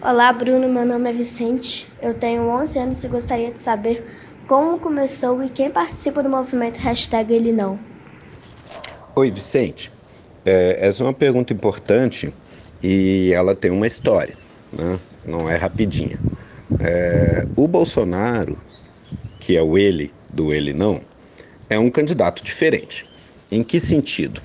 Olá, 0.02 0.34
Bruno. 0.34 0.68
Meu 0.68 0.86
nome 0.86 1.10
é 1.12 1.14
Vicente. 1.14 1.88
Eu 2.02 2.16
tenho 2.16 2.42
11 2.48 2.80
anos 2.80 3.04
e 3.04 3.08
gostaria 3.08 3.52
de 3.52 3.62
saber 3.62 4.04
como 4.48 4.80
começou 4.80 5.44
e 5.44 5.50
quem 5.50 5.70
participa 5.70 6.24
do 6.24 6.30
movimento 6.30 6.78
hashtag 6.78 7.32
Ele 7.32 7.52
Não. 7.52 7.95
Oi, 9.18 9.32
Vicente. 9.32 9.94
É, 10.44 10.86
essa 10.86 11.02
é 11.02 11.06
uma 11.06 11.14
pergunta 11.14 11.54
importante 11.54 12.34
e 12.84 13.32
ela 13.34 13.56
tem 13.56 13.72
uma 13.72 13.88
história, 13.88 14.38
né? 14.74 15.00
não 15.24 15.50
é 15.50 15.56
rapidinha. 15.56 16.20
É, 16.78 17.48
o 17.56 17.66
Bolsonaro, 17.66 18.60
que 19.40 19.56
é 19.56 19.62
o 19.62 19.78
ele 19.78 20.14
do 20.30 20.54
ele 20.54 20.74
não, 20.74 21.02
é 21.70 21.80
um 21.80 21.90
candidato 21.90 22.44
diferente. 22.44 23.10
Em 23.50 23.64
que 23.64 23.80
sentido? 23.80 24.42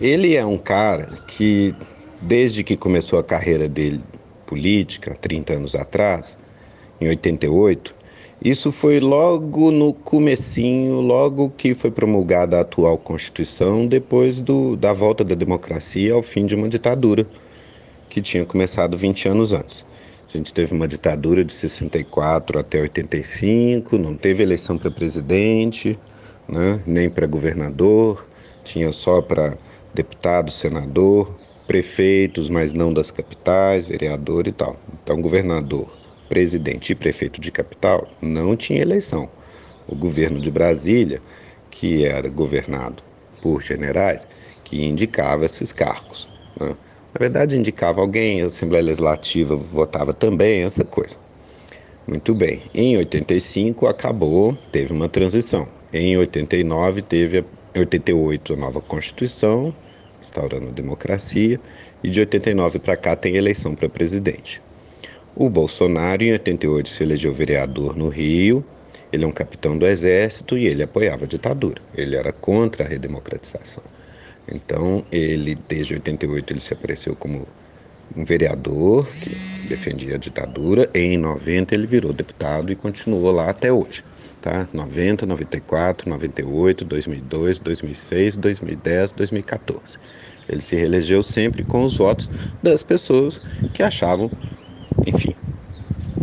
Ele 0.00 0.34
é 0.34 0.44
um 0.44 0.58
cara 0.58 1.20
que, 1.28 1.72
desde 2.20 2.64
que 2.64 2.76
começou 2.76 3.16
a 3.16 3.24
carreira 3.24 3.68
dele 3.68 4.02
política, 4.44 5.14
30 5.14 5.52
anos 5.52 5.76
atrás, 5.76 6.36
em 7.00 7.08
88, 7.08 7.94
isso 8.44 8.72
foi 8.72 8.98
logo 8.98 9.70
no 9.70 9.92
comecinho, 9.92 11.00
logo 11.00 11.50
que 11.56 11.76
foi 11.76 11.92
promulgada 11.92 12.58
a 12.58 12.62
atual 12.62 12.98
Constituição, 12.98 13.86
depois 13.86 14.40
do, 14.40 14.74
da 14.76 14.92
volta 14.92 15.22
da 15.22 15.36
democracia 15.36 16.12
ao 16.12 16.24
fim 16.24 16.44
de 16.44 16.56
uma 16.56 16.68
ditadura 16.68 17.24
que 18.10 18.20
tinha 18.20 18.44
começado 18.44 18.96
20 18.96 19.28
anos 19.28 19.52
antes. 19.52 19.86
A 20.28 20.36
gente 20.36 20.52
teve 20.52 20.74
uma 20.74 20.88
ditadura 20.88 21.44
de 21.44 21.52
64 21.52 22.58
até 22.58 22.80
85, 22.80 23.96
não 23.96 24.16
teve 24.16 24.42
eleição 24.42 24.76
para 24.76 24.90
presidente, 24.90 25.96
né, 26.48 26.80
nem 26.84 27.08
para 27.08 27.28
governador, 27.28 28.26
tinha 28.64 28.90
só 28.90 29.22
para 29.22 29.56
deputado, 29.94 30.50
senador, 30.50 31.32
prefeitos, 31.66 32.50
mas 32.50 32.72
não 32.72 32.92
das 32.92 33.12
capitais, 33.12 33.86
vereador 33.86 34.48
e 34.48 34.52
tal. 34.52 34.76
Então, 35.00 35.20
governador, 35.20 36.01
presidente 36.32 36.92
e 36.92 36.94
prefeito 36.94 37.38
de 37.38 37.52
capital, 37.52 38.08
não 38.22 38.56
tinha 38.56 38.80
eleição. 38.80 39.28
O 39.86 39.94
governo 39.94 40.40
de 40.40 40.50
Brasília, 40.50 41.20
que 41.70 42.06
era 42.06 42.26
governado 42.30 43.02
por 43.42 43.60
generais, 43.60 44.26
que 44.64 44.82
indicava 44.82 45.44
esses 45.44 45.74
cargos. 45.74 46.26
Né? 46.58 46.68
Na 46.68 47.18
verdade, 47.18 47.58
indicava 47.58 48.00
alguém, 48.00 48.40
a 48.40 48.46
Assembleia 48.46 48.82
Legislativa 48.82 49.54
votava 49.54 50.14
também, 50.14 50.62
essa 50.62 50.82
coisa. 50.82 51.18
Muito 52.06 52.34
bem. 52.34 52.62
Em 52.72 52.96
85 52.96 53.86
acabou, 53.86 54.56
teve 54.72 54.90
uma 54.90 55.10
transição. 55.10 55.68
Em 55.92 56.16
89 56.16 57.02
teve, 57.02 57.44
em 57.74 57.78
88 57.78 58.54
a 58.54 58.56
nova 58.56 58.80
Constituição, 58.80 59.76
instaurando 60.18 60.68
a 60.68 60.72
democracia, 60.72 61.60
e 62.02 62.08
de 62.08 62.20
89 62.20 62.78
para 62.78 62.96
cá 62.96 63.14
tem 63.14 63.36
eleição 63.36 63.74
para 63.74 63.86
presidente. 63.86 64.62
O 65.34 65.48
Bolsonaro, 65.48 66.22
em 66.22 66.32
88, 66.32 66.88
se 66.90 67.02
elegeu 67.02 67.32
vereador 67.32 67.96
no 67.96 68.08
Rio. 68.08 68.62
Ele 69.10 69.24
é 69.24 69.26
um 69.26 69.32
capitão 69.32 69.78
do 69.78 69.86
Exército 69.86 70.58
e 70.58 70.66
ele 70.66 70.82
apoiava 70.82 71.24
a 71.24 71.28
ditadura. 71.28 71.80
Ele 71.94 72.16
era 72.16 72.32
contra 72.32 72.84
a 72.84 72.88
redemocratização. 72.88 73.82
Então, 74.46 75.02
ele, 75.10 75.56
desde 75.66 75.94
88, 75.94 76.52
ele 76.52 76.60
se 76.60 76.74
apareceu 76.74 77.16
como 77.16 77.48
um 78.14 78.24
vereador 78.26 79.08
que 79.08 79.30
defendia 79.68 80.16
a 80.16 80.18
ditadura. 80.18 80.90
Em 80.92 81.16
90, 81.16 81.74
ele 81.74 81.86
virou 81.86 82.12
deputado 82.12 82.70
e 82.70 82.76
continuou 82.76 83.30
lá 83.30 83.48
até 83.48 83.72
hoje. 83.72 84.04
Tá? 84.42 84.68
90, 84.70 85.24
94, 85.24 86.10
98, 86.10 86.84
2002, 86.84 87.58
2006, 87.58 88.36
2010, 88.36 89.12
2014. 89.12 89.98
Ele 90.46 90.60
se 90.60 90.76
reelegeu 90.76 91.22
sempre 91.22 91.64
com 91.64 91.84
os 91.84 91.96
votos 91.96 92.28
das 92.62 92.82
pessoas 92.82 93.40
que 93.72 93.82
achavam 93.82 94.30
enfim, 95.06 95.34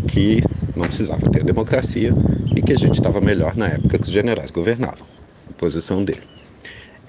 que 0.08 0.42
não 0.76 0.86
precisava 0.86 1.30
ter 1.30 1.44
democracia 1.44 2.14
e 2.56 2.62
que 2.62 2.74
a 2.74 2.78
gente 2.78 2.96
estava 2.96 3.22
melhor 3.22 3.56
na 3.56 3.68
época 3.68 3.98
que 3.98 4.06
os 4.06 4.12
generais 4.12 4.52
governavam. 4.52 5.06
A 5.50 5.54
posição 5.54 6.04
dele. 6.04 6.22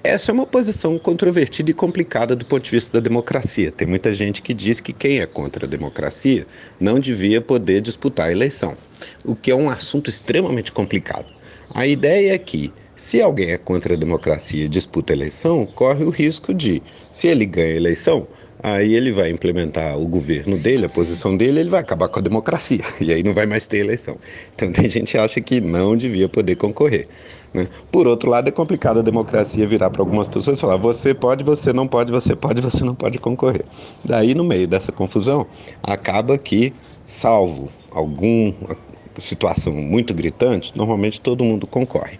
Essa 0.03 0.31
é 0.31 0.33
uma 0.33 0.47
posição 0.47 0.97
controvertida 0.97 1.69
e 1.69 1.75
complicada 1.75 2.35
do 2.35 2.43
ponto 2.43 2.63
de 2.63 2.71
vista 2.71 2.99
da 2.99 2.99
democracia. 2.99 3.71
Tem 3.71 3.87
muita 3.87 4.11
gente 4.11 4.41
que 4.41 4.51
diz 4.51 4.79
que 4.79 4.91
quem 4.91 5.19
é 5.19 5.27
contra 5.27 5.67
a 5.67 5.69
democracia 5.69 6.47
não 6.79 6.99
devia 6.99 7.39
poder 7.39 7.81
disputar 7.81 8.29
a 8.29 8.31
eleição, 8.31 8.75
o 9.23 9.35
que 9.35 9.51
é 9.51 9.55
um 9.55 9.69
assunto 9.69 10.09
extremamente 10.09 10.71
complicado. 10.71 11.27
A 11.71 11.85
ideia 11.85 12.33
é 12.33 12.37
que, 12.39 12.73
se 12.95 13.21
alguém 13.21 13.51
é 13.51 13.59
contra 13.59 13.93
a 13.93 13.97
democracia 13.97 14.65
e 14.65 14.69
disputa 14.69 15.13
a 15.13 15.15
eleição, 15.15 15.67
corre 15.67 16.03
o 16.03 16.09
risco 16.09 16.51
de, 16.51 16.81
se 17.11 17.27
ele 17.27 17.45
ganha 17.45 17.73
a 17.73 17.77
eleição, 17.77 18.27
aí 18.63 18.93
ele 18.93 19.11
vai 19.11 19.29
implementar 19.29 19.97
o 19.97 20.07
governo 20.07 20.57
dele, 20.57 20.85
a 20.85 20.89
posição 20.89 21.35
dele, 21.35 21.59
ele 21.59 21.69
vai 21.69 21.81
acabar 21.81 22.07
com 22.07 22.19
a 22.19 22.21
democracia 22.21 22.83
e 23.01 23.11
aí 23.11 23.23
não 23.23 23.33
vai 23.33 23.45
mais 23.45 23.67
ter 23.67 23.79
eleição. 23.79 24.17
Então 24.53 24.71
tem 24.71 24.89
gente 24.89 25.11
que 25.11 25.17
acha 25.17 25.41
que 25.41 25.59
não 25.59 25.95
devia 25.95 26.29
poder 26.29 26.55
concorrer. 26.55 27.07
Né? 27.53 27.67
Por 27.91 28.07
outro 28.07 28.29
lado, 28.29 28.47
é 28.47 28.51
complicado 28.51 28.99
a 28.99 29.01
democracia 29.01 29.67
virar 29.67 29.89
para 29.89 30.01
algumas 30.01 30.27
pessoas 30.27 30.57
e 30.57 30.61
falar: 30.61 30.77
você 30.77 31.13
pode, 31.13 31.43
você 31.43 31.73
não 31.73 31.87
pode, 31.87 32.11
você 32.11 32.35
pode, 32.35 32.61
você 32.61 32.83
não 32.83 32.95
pode 32.95 33.17
concorrer. 33.17 33.65
Daí, 34.03 34.33
no 34.33 34.43
meio 34.43 34.67
dessa 34.67 34.91
confusão, 34.91 35.45
acaba 35.83 36.37
que, 36.37 36.73
salvo 37.05 37.69
alguma 37.91 38.77
situação 39.19 39.73
muito 39.73 40.13
gritante, 40.13 40.71
normalmente 40.75 41.19
todo 41.19 41.43
mundo 41.43 41.67
concorre. 41.67 42.17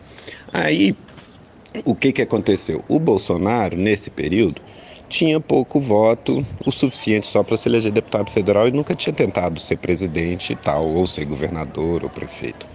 Aí, 0.52 0.96
o 1.86 1.96
que, 1.96 2.12
que 2.12 2.22
aconteceu? 2.22 2.84
O 2.90 3.00
Bolsonaro, 3.00 3.78
nesse 3.78 4.10
período, 4.10 4.62
tinha 5.12 5.42
pouco 5.42 5.80
voto, 5.80 6.46
o 6.66 6.72
suficiente 6.72 7.28
só 7.28 7.44
para 7.44 7.58
se 7.58 7.68
eleger 7.68 7.92
deputado 7.92 8.32
federal 8.32 8.68
e 8.68 8.72
nunca 8.72 8.96
tinha 8.96 9.14
tentado 9.14 9.60
ser 9.60 9.78
presidente 9.78 10.54
e 10.54 10.56
tal, 10.56 10.88
ou 10.88 11.06
ser 11.06 11.26
governador 11.26 12.04
ou 12.04 12.10
prefeito. 12.10 12.66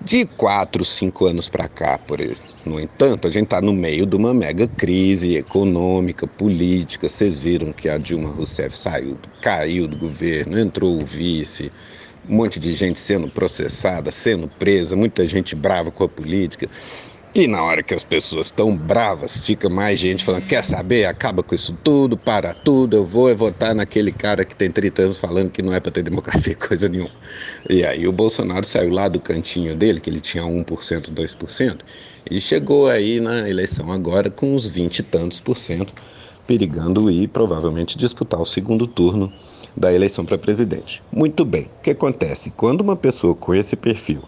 De 0.00 0.26
quatro, 0.26 0.84
cinco 0.84 1.26
anos 1.26 1.48
para 1.48 1.68
cá, 1.68 1.98
por 1.98 2.20
exemplo, 2.20 2.42
no 2.66 2.80
entanto, 2.80 3.26
a 3.26 3.30
gente 3.30 3.44
está 3.44 3.60
no 3.60 3.72
meio 3.72 4.04
de 4.04 4.16
uma 4.16 4.34
mega 4.34 4.66
crise 4.66 5.36
econômica, 5.36 6.26
política. 6.26 7.08
Vocês 7.08 7.38
viram 7.38 7.72
que 7.72 7.88
a 7.88 7.96
Dilma 7.96 8.28
Rousseff 8.28 8.76
saiu, 8.76 9.16
caiu 9.40 9.86
do 9.86 9.96
governo, 9.96 10.58
entrou 10.58 11.00
o 11.00 11.04
vice, 11.04 11.72
um 12.28 12.36
monte 12.36 12.58
de 12.58 12.74
gente 12.74 12.98
sendo 12.98 13.28
processada, 13.28 14.10
sendo 14.10 14.48
presa, 14.48 14.96
muita 14.96 15.24
gente 15.26 15.54
brava 15.54 15.90
com 15.90 16.04
a 16.04 16.08
política. 16.08 16.68
E 17.36 17.46
na 17.46 17.62
hora 17.62 17.82
que 17.82 17.92
as 17.92 18.02
pessoas 18.02 18.46
estão 18.46 18.74
bravas, 18.74 19.36
fica 19.44 19.68
mais 19.68 20.00
gente 20.00 20.24
falando: 20.24 20.46
quer 20.46 20.64
saber? 20.64 21.04
Acaba 21.04 21.42
com 21.42 21.54
isso 21.54 21.76
tudo, 21.84 22.16
para 22.16 22.54
tudo, 22.54 22.96
eu 22.96 23.04
vou 23.04 23.36
votar 23.36 23.74
naquele 23.74 24.10
cara 24.10 24.42
que 24.42 24.56
tem 24.56 24.70
30 24.70 25.02
anos 25.02 25.18
falando 25.18 25.50
que 25.50 25.60
não 25.60 25.74
é 25.74 25.78
para 25.78 25.92
ter 25.92 26.02
democracia, 26.02 26.54
coisa 26.56 26.88
nenhuma. 26.88 27.10
E 27.68 27.84
aí 27.84 28.08
o 28.08 28.12
Bolsonaro 28.12 28.64
saiu 28.64 28.90
lá 28.90 29.06
do 29.06 29.20
cantinho 29.20 29.76
dele, 29.76 30.00
que 30.00 30.08
ele 30.08 30.18
tinha 30.18 30.44
1%, 30.44 30.64
2%, 31.12 31.80
e 32.30 32.40
chegou 32.40 32.88
aí 32.88 33.20
na 33.20 33.46
eleição 33.46 33.92
agora 33.92 34.30
com 34.30 34.54
uns 34.54 34.66
20 34.66 35.00
e 35.00 35.02
tantos 35.02 35.38
por 35.38 35.58
cento, 35.58 35.92
perigando 36.46 37.10
ir 37.10 37.28
provavelmente 37.28 37.98
disputar 37.98 38.40
o 38.40 38.46
segundo 38.46 38.86
turno 38.86 39.30
da 39.76 39.92
eleição 39.92 40.24
para 40.24 40.38
presidente. 40.38 41.02
Muito 41.12 41.44
bem, 41.44 41.64
o 41.64 41.82
que 41.82 41.90
acontece? 41.90 42.50
Quando 42.56 42.80
uma 42.80 42.96
pessoa 42.96 43.34
com 43.34 43.54
esse 43.54 43.76
perfil, 43.76 44.22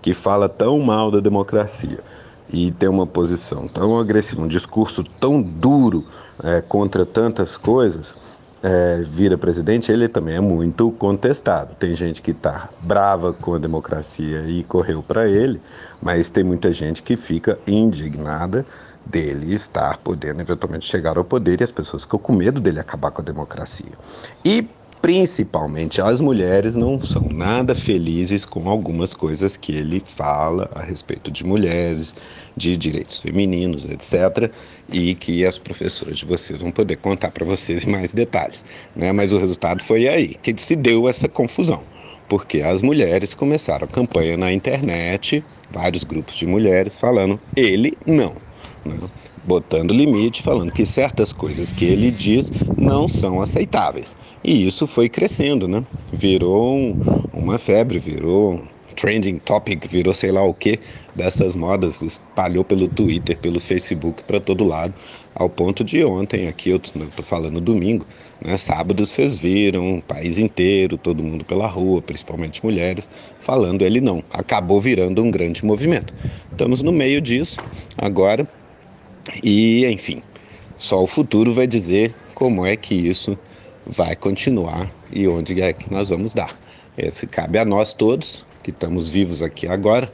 que 0.00 0.12
fala 0.12 0.48
tão 0.48 0.78
mal 0.80 1.10
da 1.10 1.20
democracia, 1.20 2.00
e 2.52 2.70
tem 2.70 2.88
uma 2.88 3.06
posição 3.06 3.66
tão 3.66 3.98
agressiva, 3.98 4.42
um 4.42 4.48
discurso 4.48 5.02
tão 5.02 5.42
duro 5.42 6.04
é, 6.42 6.60
contra 6.60 7.06
tantas 7.06 7.56
coisas, 7.56 8.14
é, 8.62 9.02
vira 9.02 9.36
presidente, 9.36 9.90
ele 9.90 10.08
também 10.08 10.36
é 10.36 10.40
muito 10.40 10.90
contestado. 10.92 11.74
Tem 11.74 11.96
gente 11.96 12.22
que 12.22 12.30
está 12.30 12.68
brava 12.80 13.32
com 13.32 13.54
a 13.54 13.58
democracia 13.58 14.42
e 14.46 14.62
correu 14.62 15.02
para 15.02 15.28
ele, 15.28 15.60
mas 16.00 16.30
tem 16.30 16.44
muita 16.44 16.72
gente 16.72 17.02
que 17.02 17.16
fica 17.16 17.58
indignada 17.66 18.64
dele 19.04 19.52
estar 19.52 19.96
podendo 19.98 20.40
eventualmente 20.40 20.84
chegar 20.84 21.18
ao 21.18 21.24
poder 21.24 21.60
e 21.60 21.64
as 21.64 21.72
pessoas 21.72 22.02
ficam 22.02 22.20
com 22.20 22.32
medo 22.32 22.60
dele 22.60 22.78
acabar 22.78 23.10
com 23.10 23.20
a 23.20 23.24
democracia. 23.24 23.92
E 24.44 24.68
principalmente 25.02 26.00
as 26.00 26.20
mulheres 26.20 26.76
não 26.76 27.00
são 27.04 27.22
nada 27.28 27.74
felizes 27.74 28.44
com 28.44 28.70
algumas 28.70 29.12
coisas 29.12 29.56
que 29.56 29.72
ele 29.72 30.00
fala 30.00 30.70
a 30.76 30.80
respeito 30.80 31.28
de 31.28 31.44
mulheres, 31.44 32.14
de 32.56 32.76
direitos 32.76 33.18
femininos, 33.18 33.84
etc. 33.84 34.52
E 34.88 35.16
que 35.16 35.44
as 35.44 35.58
professoras 35.58 36.16
de 36.18 36.24
vocês 36.24 36.62
vão 36.62 36.70
poder 36.70 36.96
contar 36.98 37.32
para 37.32 37.44
vocês 37.44 37.84
em 37.84 37.90
mais 37.90 38.12
detalhes. 38.12 38.64
Né? 38.94 39.10
Mas 39.10 39.32
o 39.32 39.38
resultado 39.38 39.82
foi 39.82 40.06
aí 40.06 40.36
que 40.40 40.54
se 40.56 40.76
deu 40.76 41.08
essa 41.08 41.28
confusão, 41.28 41.82
porque 42.28 42.60
as 42.60 42.80
mulheres 42.80 43.34
começaram 43.34 43.84
a 43.86 43.88
campanha 43.88 44.36
na 44.36 44.52
internet, 44.52 45.44
vários 45.68 46.04
grupos 46.04 46.36
de 46.36 46.46
mulheres 46.46 46.96
falando 46.96 47.40
ele 47.56 47.98
não. 48.06 48.36
Né? 48.84 48.96
botando 49.44 49.92
limite, 49.92 50.42
falando 50.42 50.72
que 50.72 50.86
certas 50.86 51.32
coisas 51.32 51.72
que 51.72 51.84
ele 51.84 52.10
diz 52.10 52.52
não 52.76 53.08
são 53.08 53.40
aceitáveis. 53.40 54.16
E 54.44 54.66
isso 54.66 54.86
foi 54.86 55.08
crescendo, 55.08 55.68
né? 55.68 55.84
Virou 56.12 56.74
um, 56.74 56.96
uma 57.32 57.58
febre, 57.58 57.98
virou 57.98 58.54
um 58.54 58.66
trending 58.96 59.38
topic, 59.38 59.86
virou 59.86 60.12
sei 60.12 60.32
lá 60.32 60.42
o 60.42 60.52
que 60.52 60.78
dessas 61.14 61.56
modas, 61.56 62.02
espalhou 62.02 62.64
pelo 62.64 62.88
Twitter, 62.88 63.38
pelo 63.38 63.60
Facebook 63.60 64.22
para 64.24 64.40
todo 64.40 64.64
lado, 64.64 64.94
ao 65.34 65.48
ponto 65.48 65.82
de 65.82 66.04
ontem, 66.04 66.46
aqui 66.46 66.70
eu 66.70 66.76
estou 66.76 67.24
falando 67.24 67.60
domingo, 67.60 68.06
né, 68.40 68.56
sábado 68.56 69.06
vocês 69.06 69.38
viram 69.38 69.98
o 69.98 70.02
país 70.02 70.38
inteiro, 70.38 70.98
todo 70.98 71.22
mundo 71.22 71.44
pela 71.44 71.66
rua, 71.66 72.02
principalmente 72.02 72.62
mulheres, 72.64 73.08
falando 73.40 73.82
ele 73.82 74.00
não. 74.00 74.22
Acabou 74.30 74.80
virando 74.80 75.22
um 75.22 75.30
grande 75.30 75.64
movimento. 75.64 76.12
Estamos 76.50 76.82
no 76.82 76.92
meio 76.92 77.20
disso 77.20 77.58
agora 77.96 78.46
e, 79.42 79.86
enfim, 79.86 80.22
só 80.76 81.02
o 81.02 81.06
futuro 81.06 81.52
vai 81.52 81.66
dizer 81.66 82.14
como 82.34 82.66
é 82.66 82.76
que 82.76 82.94
isso 82.94 83.38
vai 83.86 84.14
continuar 84.16 84.90
e 85.10 85.26
onde 85.26 85.60
é 85.60 85.72
que 85.72 85.92
nós 85.92 86.08
vamos 86.08 86.32
dar. 86.32 86.56
Esse 86.96 87.26
cabe 87.26 87.58
a 87.58 87.64
nós 87.64 87.92
todos 87.92 88.44
que 88.62 88.70
estamos 88.70 89.08
vivos 89.08 89.42
aqui 89.42 89.66
agora, 89.66 90.12